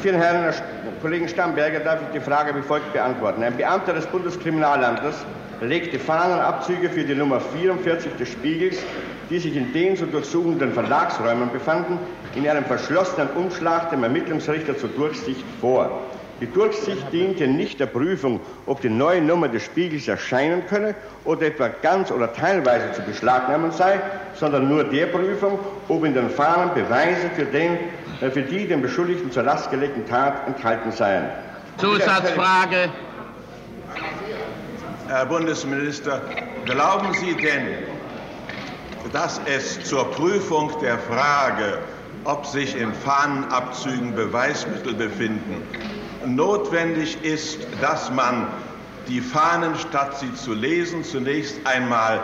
[0.03, 0.55] Vielen Herren Herr
[1.01, 3.43] Kollegen Stamberger darf ich die Frage wie folgt beantworten.
[3.43, 5.15] Ein Beamter des Bundeskriminalamtes
[5.63, 8.79] legte Fahnenabzüge für die Nummer 44 des Spiegels,
[9.31, 11.99] die sich in den zu durchsuchenden Verlagsräumen befanden,
[12.35, 16.03] in einem verschlossenen Umschlag dem Ermittlungsrichter zur Durchsicht vor.
[16.42, 21.46] Die Durchsicht diente nicht der Prüfung, ob die neue Nummer des Spiegels erscheinen könne oder
[21.46, 24.00] etwa ganz oder teilweise zu beschlagnahmen sei,
[24.35, 27.78] sondern nur der Prüfung, ob in den Fahnen Beweise für, den,
[28.20, 31.28] äh, für die dem Beschuldigten zur Last gelegten Tat enthalten seien.
[31.76, 32.90] Zusatzfrage.
[35.07, 36.22] Herr Bundesminister,
[36.66, 37.68] glauben Sie denn,
[39.12, 41.78] dass es zur Prüfung der Frage,
[42.24, 45.62] ob sich in Fahnenabzügen Beweismittel befinden,
[46.27, 48.47] notwendig ist, dass man
[49.09, 52.21] die Fahnen, statt sie zu lesen, zunächst einmal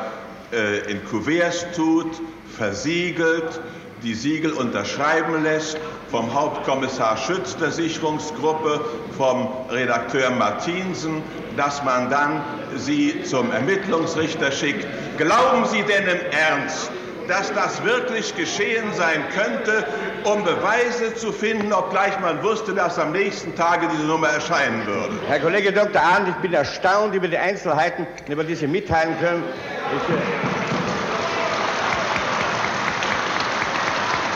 [0.53, 2.21] äh, in Kuverts tut,
[2.57, 3.61] versiegelt,
[4.03, 5.79] die Siegel unterschreiben lässt
[6.11, 8.81] vom Hauptkommissar Schütz der Sicherungsgruppe,
[9.17, 11.23] vom Redakteur Martinsen,
[11.57, 12.43] dass man dann
[12.77, 14.87] sie zum Ermittlungsrichter schickt.
[15.19, 16.91] Glauben Sie denn im Ernst,
[17.29, 19.87] dass das wirklich geschehen sein könnte,
[20.25, 25.14] um Beweise zu finden, obgleich man wusste, dass am nächsten Tage diese Nummer erscheinen würde.
[25.29, 26.01] Herr Kollege Dr.
[26.01, 29.45] Arndt, ich bin erstaunt über die Einzelheiten, über die Sie mitteilen können.
[29.95, 30.19] Ich, äh,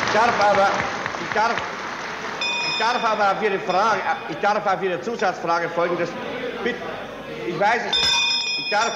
[0.06, 0.68] ich darf aber,
[1.24, 1.54] ich darf,
[2.68, 6.10] ich darf aber auf Ihre Frage, ich darf auf Ihre Zusatzfrage folgendes,
[6.64, 7.82] ich weiß,
[8.58, 8.92] ich darf,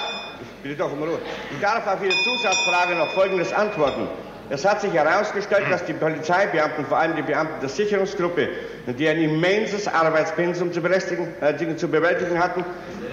[0.67, 1.21] Bitte doch um Ruhe.
[1.53, 4.09] Ich darf auf Ihre Zusatzfrage noch Folgendes antworten.
[4.51, 8.49] Es hat sich herausgestellt, dass die Polizeibeamten, vor allem die Beamten der Sicherungsgruppe,
[8.87, 12.65] die ein immenses Arbeitspensum zu, äh, zu bewältigen hatten,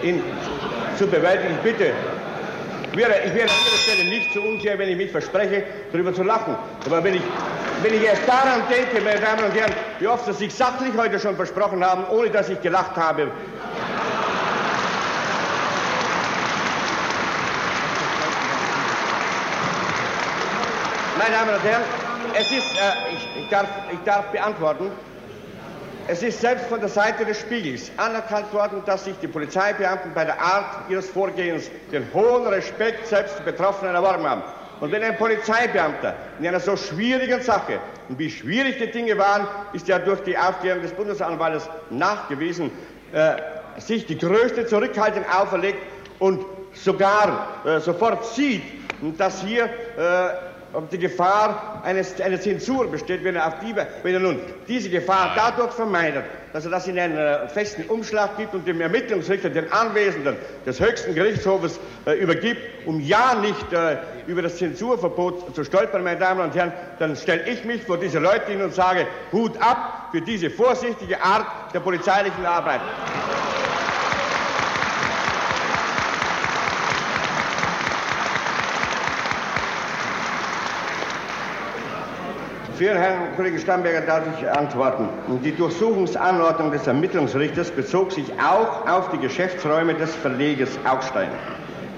[0.01, 0.23] in,
[0.97, 1.91] zu bewältigen, bitte.
[2.91, 6.55] Ich wäre, an Ihrer Stelle nicht so unfair, wenn ich mich verspreche, darüber zu lachen.
[6.87, 7.23] Aber wenn ich,
[7.83, 11.19] wenn ich erst daran denke, meine Damen und Herren, wie oft Sie sich sachlich heute
[11.19, 13.29] schon versprochen haben, ohne dass ich gelacht habe,
[21.23, 21.83] Meine Damen und Herren,
[22.37, 24.91] es ist, äh, ich, ich, darf, ich darf beantworten,
[26.09, 30.25] es ist selbst von der Seite des Spiegels anerkannt worden, dass sich die Polizeibeamten bei
[30.25, 34.41] der Art ihres Vorgehens den hohen Respekt selbst der Betroffenen erworben haben.
[34.81, 39.47] Und wenn ein Polizeibeamter in einer so schwierigen Sache, und wie schwierig die Dinge waren,
[39.71, 42.69] ist ja durch die Aufklärung des Bundesanwaltes nachgewiesen,
[43.13, 43.35] äh,
[43.79, 45.79] sich die größte Zurückhaltung auferlegt
[46.19, 48.63] und sogar äh, sofort sieht,
[49.17, 54.13] dass hier äh, ob die Gefahr eines, einer Zensur besteht, wenn er, auf die, wenn
[54.13, 58.53] er nun diese Gefahr dadurch vermeidet, dass er das in einen äh, festen Umschlag gibt
[58.53, 63.97] und dem Ermittlungsrichter, den Anwesenden des höchsten Gerichtshofes äh, übergibt, um ja nicht äh,
[64.27, 68.19] über das Zensurverbot zu stolpern, meine Damen und Herren, dann stelle ich mich vor diese
[68.19, 72.81] Leute hin und sage, Hut ab für diese vorsichtige Art der polizeilichen Arbeit.
[82.83, 85.07] Für Herrn Kollegen Stamberger darf ich antworten.
[85.41, 91.29] Die Durchsuchungsanordnung des Ermittlungsrichters bezog sich auch auf die Geschäftsräume des Verleges Augstein.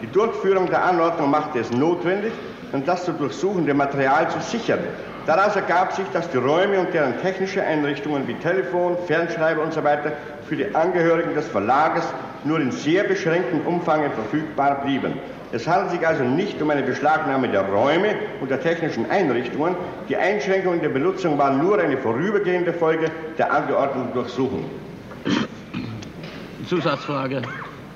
[0.04, 2.34] Die Durchführung der Anordnung machte es notwendig,
[2.86, 4.82] das zu durchsuchende Material zu sichern.
[5.26, 9.82] Daraus ergab sich, dass die Räume und deren technische Einrichtungen wie Telefon, Fernschreiber usw.
[10.04, 10.12] So
[10.48, 12.04] für die Angehörigen des Verlages
[12.44, 15.14] nur in sehr beschränktem Umfang verfügbar blieben.
[15.56, 19.78] Es handelt sich also nicht um eine Beschlagnahme der Räume und der technischen Einrichtungen.
[20.10, 24.70] Die Einschränkungen der Benutzung waren nur eine vorübergehende Folge der angeordneten Durchsuchung.
[26.68, 27.42] Zusatzfrage.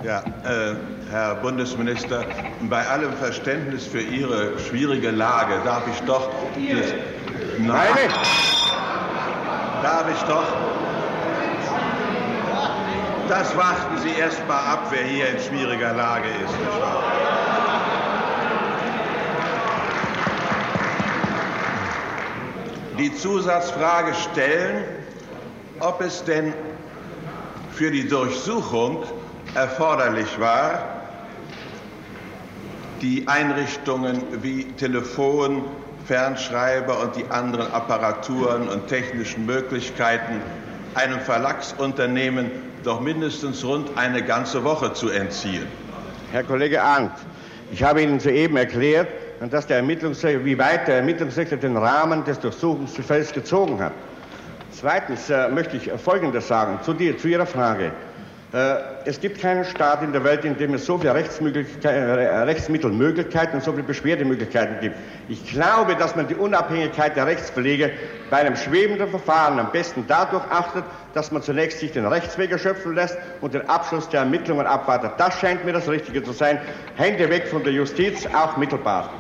[0.05, 0.75] Ja, äh,
[1.11, 2.23] Herr Bundesminister,
[2.69, 6.29] bei allem Verständnis für Ihre schwierige Lage darf ich doch.
[6.55, 6.93] Das,
[7.57, 8.09] Nein!
[9.83, 10.47] Darf ich doch.
[13.27, 16.57] Das warten Sie erst mal ab, wer hier in schwieriger Lage ist.
[16.57, 17.03] Nicht wahr?
[22.99, 24.83] Die Zusatzfrage stellen,
[25.79, 26.53] ob es denn
[27.71, 29.03] für die Durchsuchung
[29.55, 30.83] erforderlich war,
[33.01, 35.63] die Einrichtungen wie Telefon,
[36.05, 40.41] Fernschreiber und die anderen Apparaturen und technischen Möglichkeiten
[40.95, 42.51] einem Verlagsunternehmen
[42.83, 45.67] doch mindestens rund eine ganze Woche zu entziehen.
[46.31, 47.13] Herr Kollege Arndt,
[47.71, 49.07] ich habe Ihnen soeben erklärt,
[49.47, 53.93] dass der Ermittlungsrichter, wie weit der Ermittlungsrichter den Rahmen des Durchsuchungsfelds gezogen hat.
[54.71, 57.91] Zweitens äh, möchte ich Folgendes sagen zu, dir, zu Ihrer Frage.
[58.51, 63.55] Äh, es gibt keinen Staat in der Welt, in dem es so viele äh, Rechtsmittelmöglichkeiten
[63.55, 64.95] und so viele Beschwerdemöglichkeiten gibt.
[65.27, 67.91] Ich glaube, dass man die Unabhängigkeit der Rechtspflege
[68.31, 70.83] bei einem schwebenden Verfahren am besten dadurch achtet,
[71.13, 75.11] dass man zunächst sich den Rechtsweg erschöpfen lässt und den Abschluss der Ermittlungen abwartet.
[75.17, 76.59] Das scheint mir das Richtige zu sein.
[76.95, 79.11] Hände weg von der Justiz, auch mittelbar.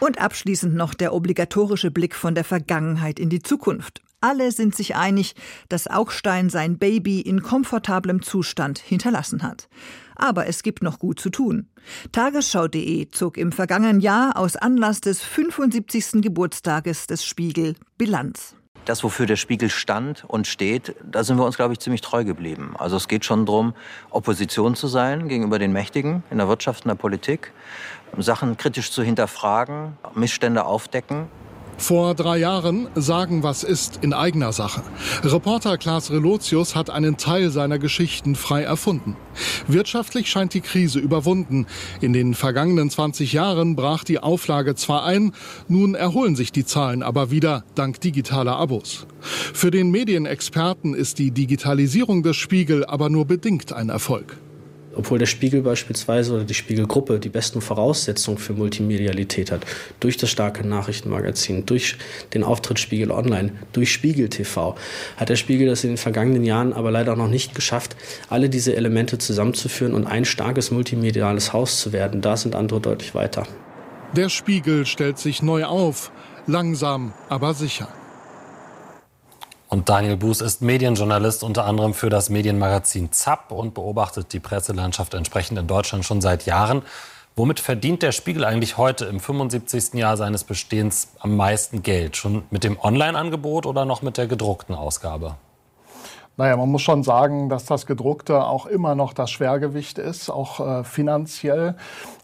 [0.00, 4.02] Und abschließend noch der obligatorische Blick von der Vergangenheit in die Zukunft.
[4.22, 5.34] Alle sind sich einig,
[5.68, 9.68] dass Augstein sein Baby in komfortablem Zustand hinterlassen hat.
[10.14, 11.68] Aber es gibt noch gut zu tun.
[12.12, 16.20] Tagesschau.de zog im vergangenen Jahr aus Anlass des 75.
[16.22, 18.54] Geburtstages des Spiegel Bilanz.
[18.86, 22.24] Das, wofür der Spiegel stand und steht, da sind wir uns, glaube ich, ziemlich treu
[22.24, 22.74] geblieben.
[22.78, 23.74] Also es geht schon darum,
[24.10, 27.52] Opposition zu sein gegenüber den Mächtigen in der Wirtschaft, in der Politik,
[28.18, 31.28] Sachen kritisch zu hinterfragen, Missstände aufdecken
[31.80, 34.82] vor drei Jahren sagen, was ist in eigener Sache.
[35.24, 39.16] Reporter Klaas Relotius hat einen Teil seiner Geschichten frei erfunden.
[39.66, 41.66] Wirtschaftlich scheint die Krise überwunden.
[42.00, 45.32] In den vergangenen 20 Jahren brach die Auflage zwar ein,
[45.68, 49.06] nun erholen sich die Zahlen aber wieder dank digitaler Abos.
[49.20, 54.36] Für den Medienexperten ist die Digitalisierung des Spiegel aber nur bedingt ein Erfolg
[55.00, 59.64] obwohl der Spiegel beispielsweise oder die Spiegelgruppe die besten Voraussetzungen für Multimedialität hat,
[59.98, 61.96] durch das starke Nachrichtenmagazin, durch
[62.34, 64.76] den Auftritt Spiegel Online, durch Spiegel TV,
[65.16, 67.96] hat der Spiegel das in den vergangenen Jahren aber leider noch nicht geschafft,
[68.28, 72.20] alle diese Elemente zusammenzuführen und ein starkes multimediales Haus zu werden.
[72.20, 73.46] Da sind andere deutlich weiter.
[74.14, 76.12] Der Spiegel stellt sich neu auf,
[76.46, 77.88] langsam, aber sicher.
[79.70, 85.14] Und Daniel Buß ist Medienjournalist unter anderem für das Medienmagazin ZAP und beobachtet die Presselandschaft
[85.14, 86.82] entsprechend in Deutschland schon seit Jahren.
[87.36, 89.94] Womit verdient der Spiegel eigentlich heute im 75.
[89.94, 92.16] Jahr seines Bestehens am meisten Geld?
[92.16, 95.36] Schon mit dem Online-Angebot oder noch mit der gedruckten Ausgabe?
[96.40, 100.58] Naja, man muss schon sagen, dass das Gedruckte auch immer noch das Schwergewicht ist, auch
[100.80, 101.74] äh, finanziell.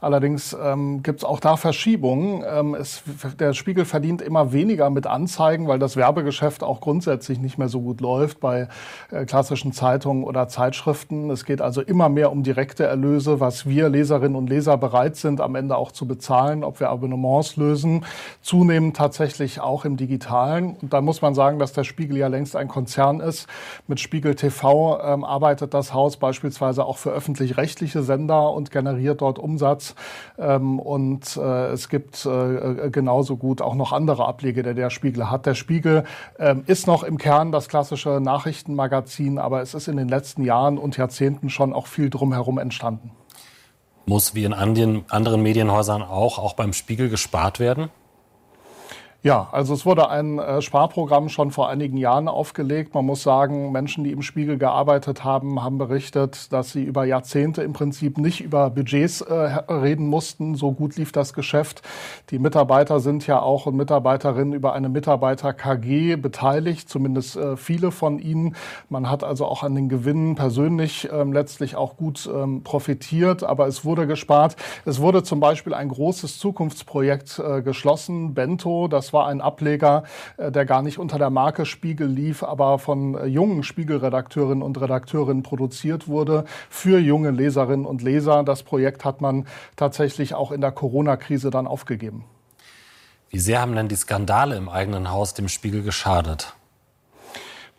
[0.00, 2.42] Allerdings ähm, gibt es auch da Verschiebungen.
[2.48, 3.02] Ähm, es,
[3.38, 7.82] der Spiegel verdient immer weniger mit Anzeigen, weil das Werbegeschäft auch grundsätzlich nicht mehr so
[7.82, 8.68] gut läuft bei
[9.10, 11.28] äh, klassischen Zeitungen oder Zeitschriften.
[11.28, 15.42] Es geht also immer mehr um direkte Erlöse, was wir Leserinnen und Leser bereit sind,
[15.42, 18.06] am Ende auch zu bezahlen, ob wir Abonnements lösen.
[18.40, 20.76] Zunehmend tatsächlich auch im Digitalen.
[20.80, 23.46] Und da muss man sagen, dass der Spiegel ja längst ein Konzern ist
[23.86, 29.40] mit Spiegel TV ähm, arbeitet das Haus beispielsweise auch für öffentlich-rechtliche Sender und generiert dort
[29.40, 29.96] Umsatz.
[30.38, 35.28] Ähm, und äh, es gibt äh, genauso gut auch noch andere Ableger, der der Spiegel
[35.28, 35.44] hat.
[35.44, 36.04] Der Spiegel
[36.38, 40.78] ähm, ist noch im Kern das klassische Nachrichtenmagazin, aber es ist in den letzten Jahren
[40.78, 43.10] und Jahrzehnten schon auch viel drumherum entstanden.
[44.06, 47.90] Muss wie in anderen Medienhäusern auch, auch beim Spiegel gespart werden?
[49.26, 52.94] Ja, also es wurde ein äh, Sparprogramm schon vor einigen Jahren aufgelegt.
[52.94, 57.64] Man muss sagen, Menschen, die im Spiegel gearbeitet haben, haben berichtet, dass sie über Jahrzehnte
[57.64, 60.54] im Prinzip nicht über Budgets äh, reden mussten.
[60.54, 61.82] So gut lief das Geschäft.
[62.30, 68.20] Die Mitarbeiter sind ja auch und Mitarbeiterinnen über eine Mitarbeiter-KG beteiligt, zumindest äh, viele von
[68.20, 68.54] ihnen.
[68.90, 73.66] Man hat also auch an den Gewinnen persönlich ähm, letztlich auch gut ähm, profitiert, aber
[73.66, 74.54] es wurde gespart.
[74.84, 80.04] Es wurde zum Beispiel ein großes Zukunftsprojekt äh, geschlossen, Bento, das war ein Ableger,
[80.36, 84.78] äh, der gar nicht unter der Marke Spiegel lief, aber von äh, jungen Spiegelredakteurinnen und
[84.78, 88.44] Redakteurinnen produziert wurde für junge Leserinnen und Leser.
[88.44, 92.24] Das Projekt hat man tatsächlich auch in der Corona-Krise dann aufgegeben.
[93.30, 96.54] Wie sehr haben denn die Skandale im eigenen Haus dem Spiegel geschadet?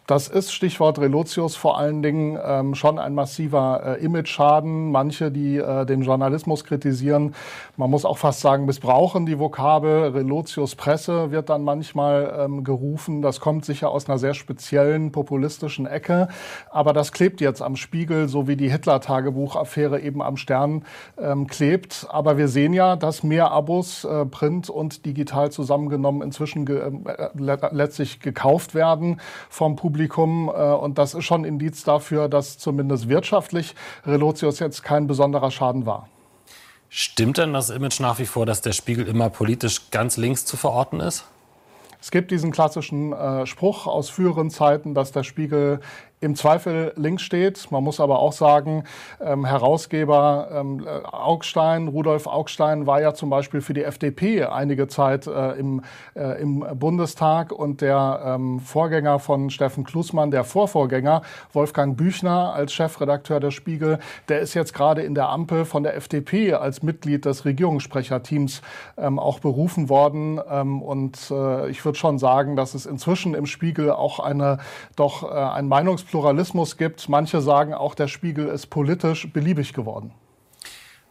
[0.08, 4.90] Das ist Stichwort Relotius vor allen Dingen ähm, schon ein massiver äh, Image-Schaden.
[4.90, 7.36] Manche, die äh, den Journalismus kritisieren,
[7.76, 10.12] man muss auch fast sagen, missbrauchen die Vokabel.
[10.14, 13.22] Relotius Presse wird dann manchmal ähm, gerufen.
[13.22, 16.30] Das kommt sicher aus einer sehr speziellen populistischen Ecke.
[16.70, 20.86] Aber das klebt jetzt am Spiegel, so wie die Hitler-Tagebuch-Affäre eben am Stern
[21.20, 22.08] ähm, klebt.
[22.10, 27.58] Aber wir sehen ja, dass mehr Abos, äh, Print und digital zusammengenommen, inzwischen ge äh,
[27.72, 30.50] letztlich gekauft werden vom Publikum Publikum.
[30.50, 33.74] Äh, und das ist schon Indiz dafür, dass zumindest wirtschaftlich
[34.06, 36.08] Relotius jetzt kein besonderer Schaden war.
[36.90, 40.56] Stimmt denn das Image nach wie vor, dass der Spiegel immer politisch ganz links zu
[40.56, 41.26] verorten ist?
[42.00, 45.82] Es gibt diesen klassischen äh, Spruch aus früheren Zeiten, dass der Spiegel
[46.20, 47.72] im Zweifel links steht.
[47.72, 48.86] Man muss aber auch sagen,
[49.22, 55.28] ähm, Herausgeber ähm, Augstein, Rudolf Augstein war ja zum Beispiel für die FDP einige Zeit
[55.28, 55.84] äh, im,
[56.16, 61.22] äh, im Bundestag und der ähm, Vorgänger von Steffen Klusmann, der Vorvorgänger
[61.54, 65.96] Wolfgang Büchner als Chefredakteur der Spiegel, der ist jetzt gerade in der Ampel von der
[65.96, 68.64] FDP als Mitglied des Regierungssprecherteams
[68.98, 70.42] ähm, auch berufen worden.
[70.50, 74.58] Ähm, und äh, ich würde schon sagen, dass es inzwischen im Spiegel auch eine
[74.96, 77.10] doch äh, ein Meinungs Pluralismus gibt.
[77.10, 80.12] Manche sagen auch, der Spiegel ist politisch beliebig geworden.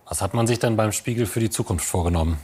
[0.09, 2.38] Was hat man sich denn beim Spiegel für die Zukunft vorgenommen?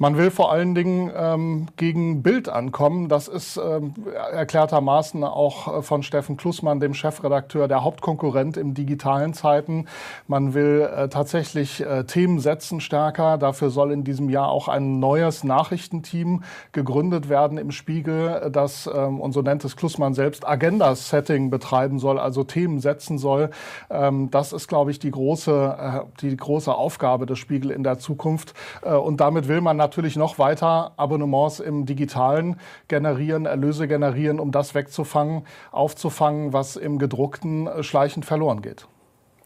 [0.00, 3.08] Man will vor allen Dingen ähm, gegen Bild ankommen.
[3.08, 3.94] Das ist ähm,
[4.32, 9.86] erklärtermaßen auch äh, von Steffen Klussmann, dem Chefredakteur, der Hauptkonkurrent im digitalen Zeiten.
[10.28, 13.38] Man will äh, tatsächlich äh, Themen setzen stärker.
[13.38, 19.20] Dafür soll in diesem Jahr auch ein neues Nachrichtenteam gegründet werden im Spiegel, das, ähm,
[19.20, 23.50] und so nennt es Klussmann selbst, Agenda-Setting betreiben soll, also Themen setzen soll.
[23.90, 27.98] Ähm, das ist, glaube ich, die große, äh, die große Aufgabe des Spiegel in der
[27.98, 28.54] Zukunft.
[28.82, 32.56] Äh, und damit will man natürlich noch weiter Abonnements im Digitalen
[32.88, 38.86] generieren, Erlöse generieren, um das wegzufangen, aufzufangen, was im gedruckten äh, schleichend verloren geht.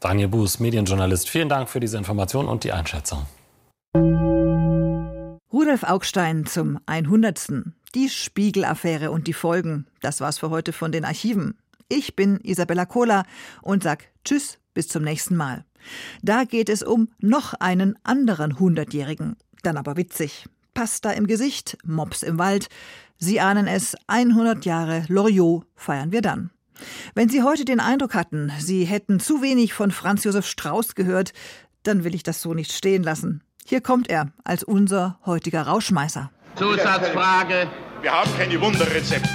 [0.01, 3.26] Daniel Buß, Medienjournalist, vielen Dank für diese Information und die Einschätzung.
[5.53, 7.64] Rudolf Augstein zum 100.
[7.95, 9.86] Die Spiegel-Affäre und die Folgen.
[10.01, 11.59] Das war's für heute von den Archiven.
[11.88, 13.24] Ich bin Isabella Kohler
[13.61, 15.64] und sag Tschüss, bis zum nächsten Mal.
[16.22, 19.36] Da geht es um noch einen anderen Hundertjährigen.
[19.63, 20.47] Dann aber witzig.
[20.75, 22.69] Pasta im Gesicht, Mops im Wald.
[23.19, 26.51] Sie ahnen es, 100 Jahre Loriot feiern wir dann.
[27.15, 31.33] Wenn Sie heute den Eindruck hatten, Sie hätten zu wenig von Franz Josef Strauß gehört,
[31.85, 33.43] dann will ich das so nicht stehen lassen.
[33.65, 36.31] Hier kommt er als unser heutiger Rauschmeißer.
[36.57, 37.69] Zusatzfrage.
[38.01, 39.29] Wir haben keine Wunderrezepte.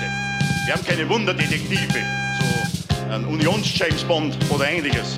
[0.65, 2.03] Wir haben keine Wunderdetektive.
[2.39, 5.17] So ein Unions-James Bond oder ähnliches.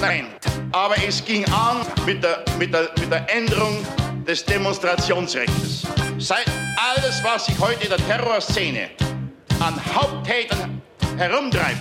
[0.00, 0.26] Nein.
[0.72, 3.84] Aber es ging an mit der, mit der, mit der Änderung
[4.26, 5.86] des Demonstrationsrechts.
[6.18, 6.46] Seit
[6.76, 8.90] alles, was sich heute in der Terrorszene
[9.60, 10.82] an Haupttätern
[11.16, 11.80] herumtreibt,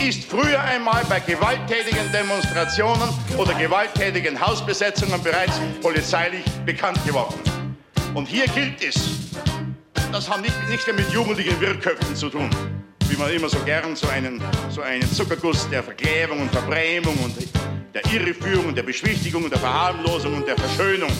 [0.00, 7.38] ist früher einmal bei gewalttätigen Demonstrationen oder gewalttätigen Hausbesetzungen bereits polizeilich bekannt geworden.
[8.14, 8.96] Und hier gilt es,
[10.12, 12.48] das hat nicht, nichts mehr mit jugendlichen Wirrköpfen zu tun
[13.08, 17.34] wie man immer so gern so einen, so einen Zuckerguss der Verklärung und Verbrämung und
[17.94, 21.10] der Irreführung, der Beschwichtigung, der Verharmlosung und der Verschönung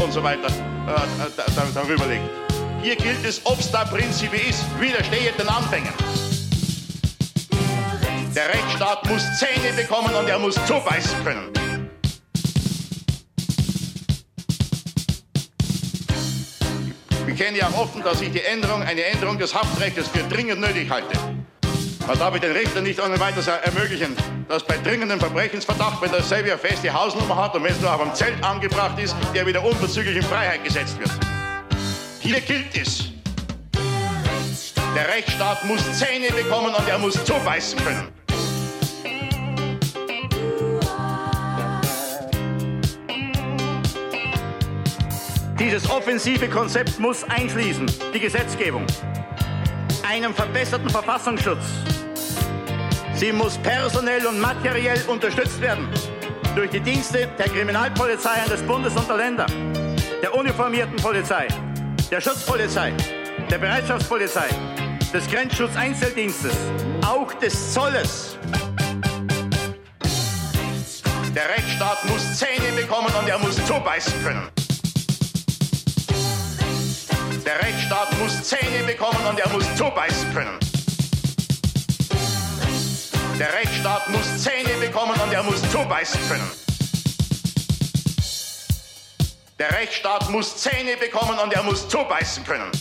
[0.00, 2.24] und so weiter äh, da, da, darüber legt.
[2.82, 5.92] Hier gilt es, obsta principe ist, widerstehe den Anfängen.
[8.34, 11.50] Der Rechtsstaat muss Zähne bekommen und er muss zubeißen können.
[17.24, 20.90] Wir kennen ja offen, dass ich die Änderung, eine Änderung des Haftrechts für dringend nötig
[20.90, 21.18] halte.
[22.06, 24.14] Man darf den Richter nicht ohne weiteres ermöglichen,
[24.48, 28.02] dass bei dringendem Verbrechensverdacht, wenn derselbe eine feste Hausnummer hat und wenn es nur auf
[28.02, 31.10] dem Zelt angebracht ist, der wieder unverzüglich in Freiheit gesetzt wird.
[32.20, 33.04] Hier gilt es.
[34.94, 38.08] Der Rechtsstaat muss Zähne bekommen und er muss zubeißen können.
[45.58, 48.86] Dieses offensive Konzept muss einschließen die Gesetzgebung,
[50.08, 51.64] einen verbesserten Verfassungsschutz,
[53.16, 55.88] Sie muss personell und materiell unterstützt werden
[56.54, 59.46] durch die Dienste der Kriminalpolizeien des Bundes und der Länder,
[60.22, 61.48] der uniformierten Polizei,
[62.10, 62.92] der Schutzpolizei,
[63.50, 64.48] der Bereitschaftspolizei,
[65.14, 66.52] des Grenzschutzeinzeldienstes,
[67.06, 68.36] auch des Zolles.
[71.34, 74.46] Der Rechtsstaat muss Zähne bekommen und er muss zubeißen können.
[77.46, 80.75] Der Rechtsstaat muss Zähne bekommen und er muss zubeißen können.
[83.38, 86.50] Der Rechtsstaat muss Zähne bekommen und er muss zubeißen können.
[89.58, 92.72] Der Rechtsstaat muss Zähne bekommen und er muss zubeißen können.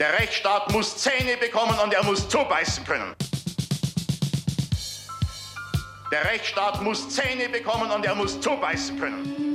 [0.00, 3.14] Der Rechtsstaat muss Zähne bekommen und er muss zubeißen können.
[6.10, 9.47] Der Rechtsstaat muss Zähne bekommen und er muss zubeißen können.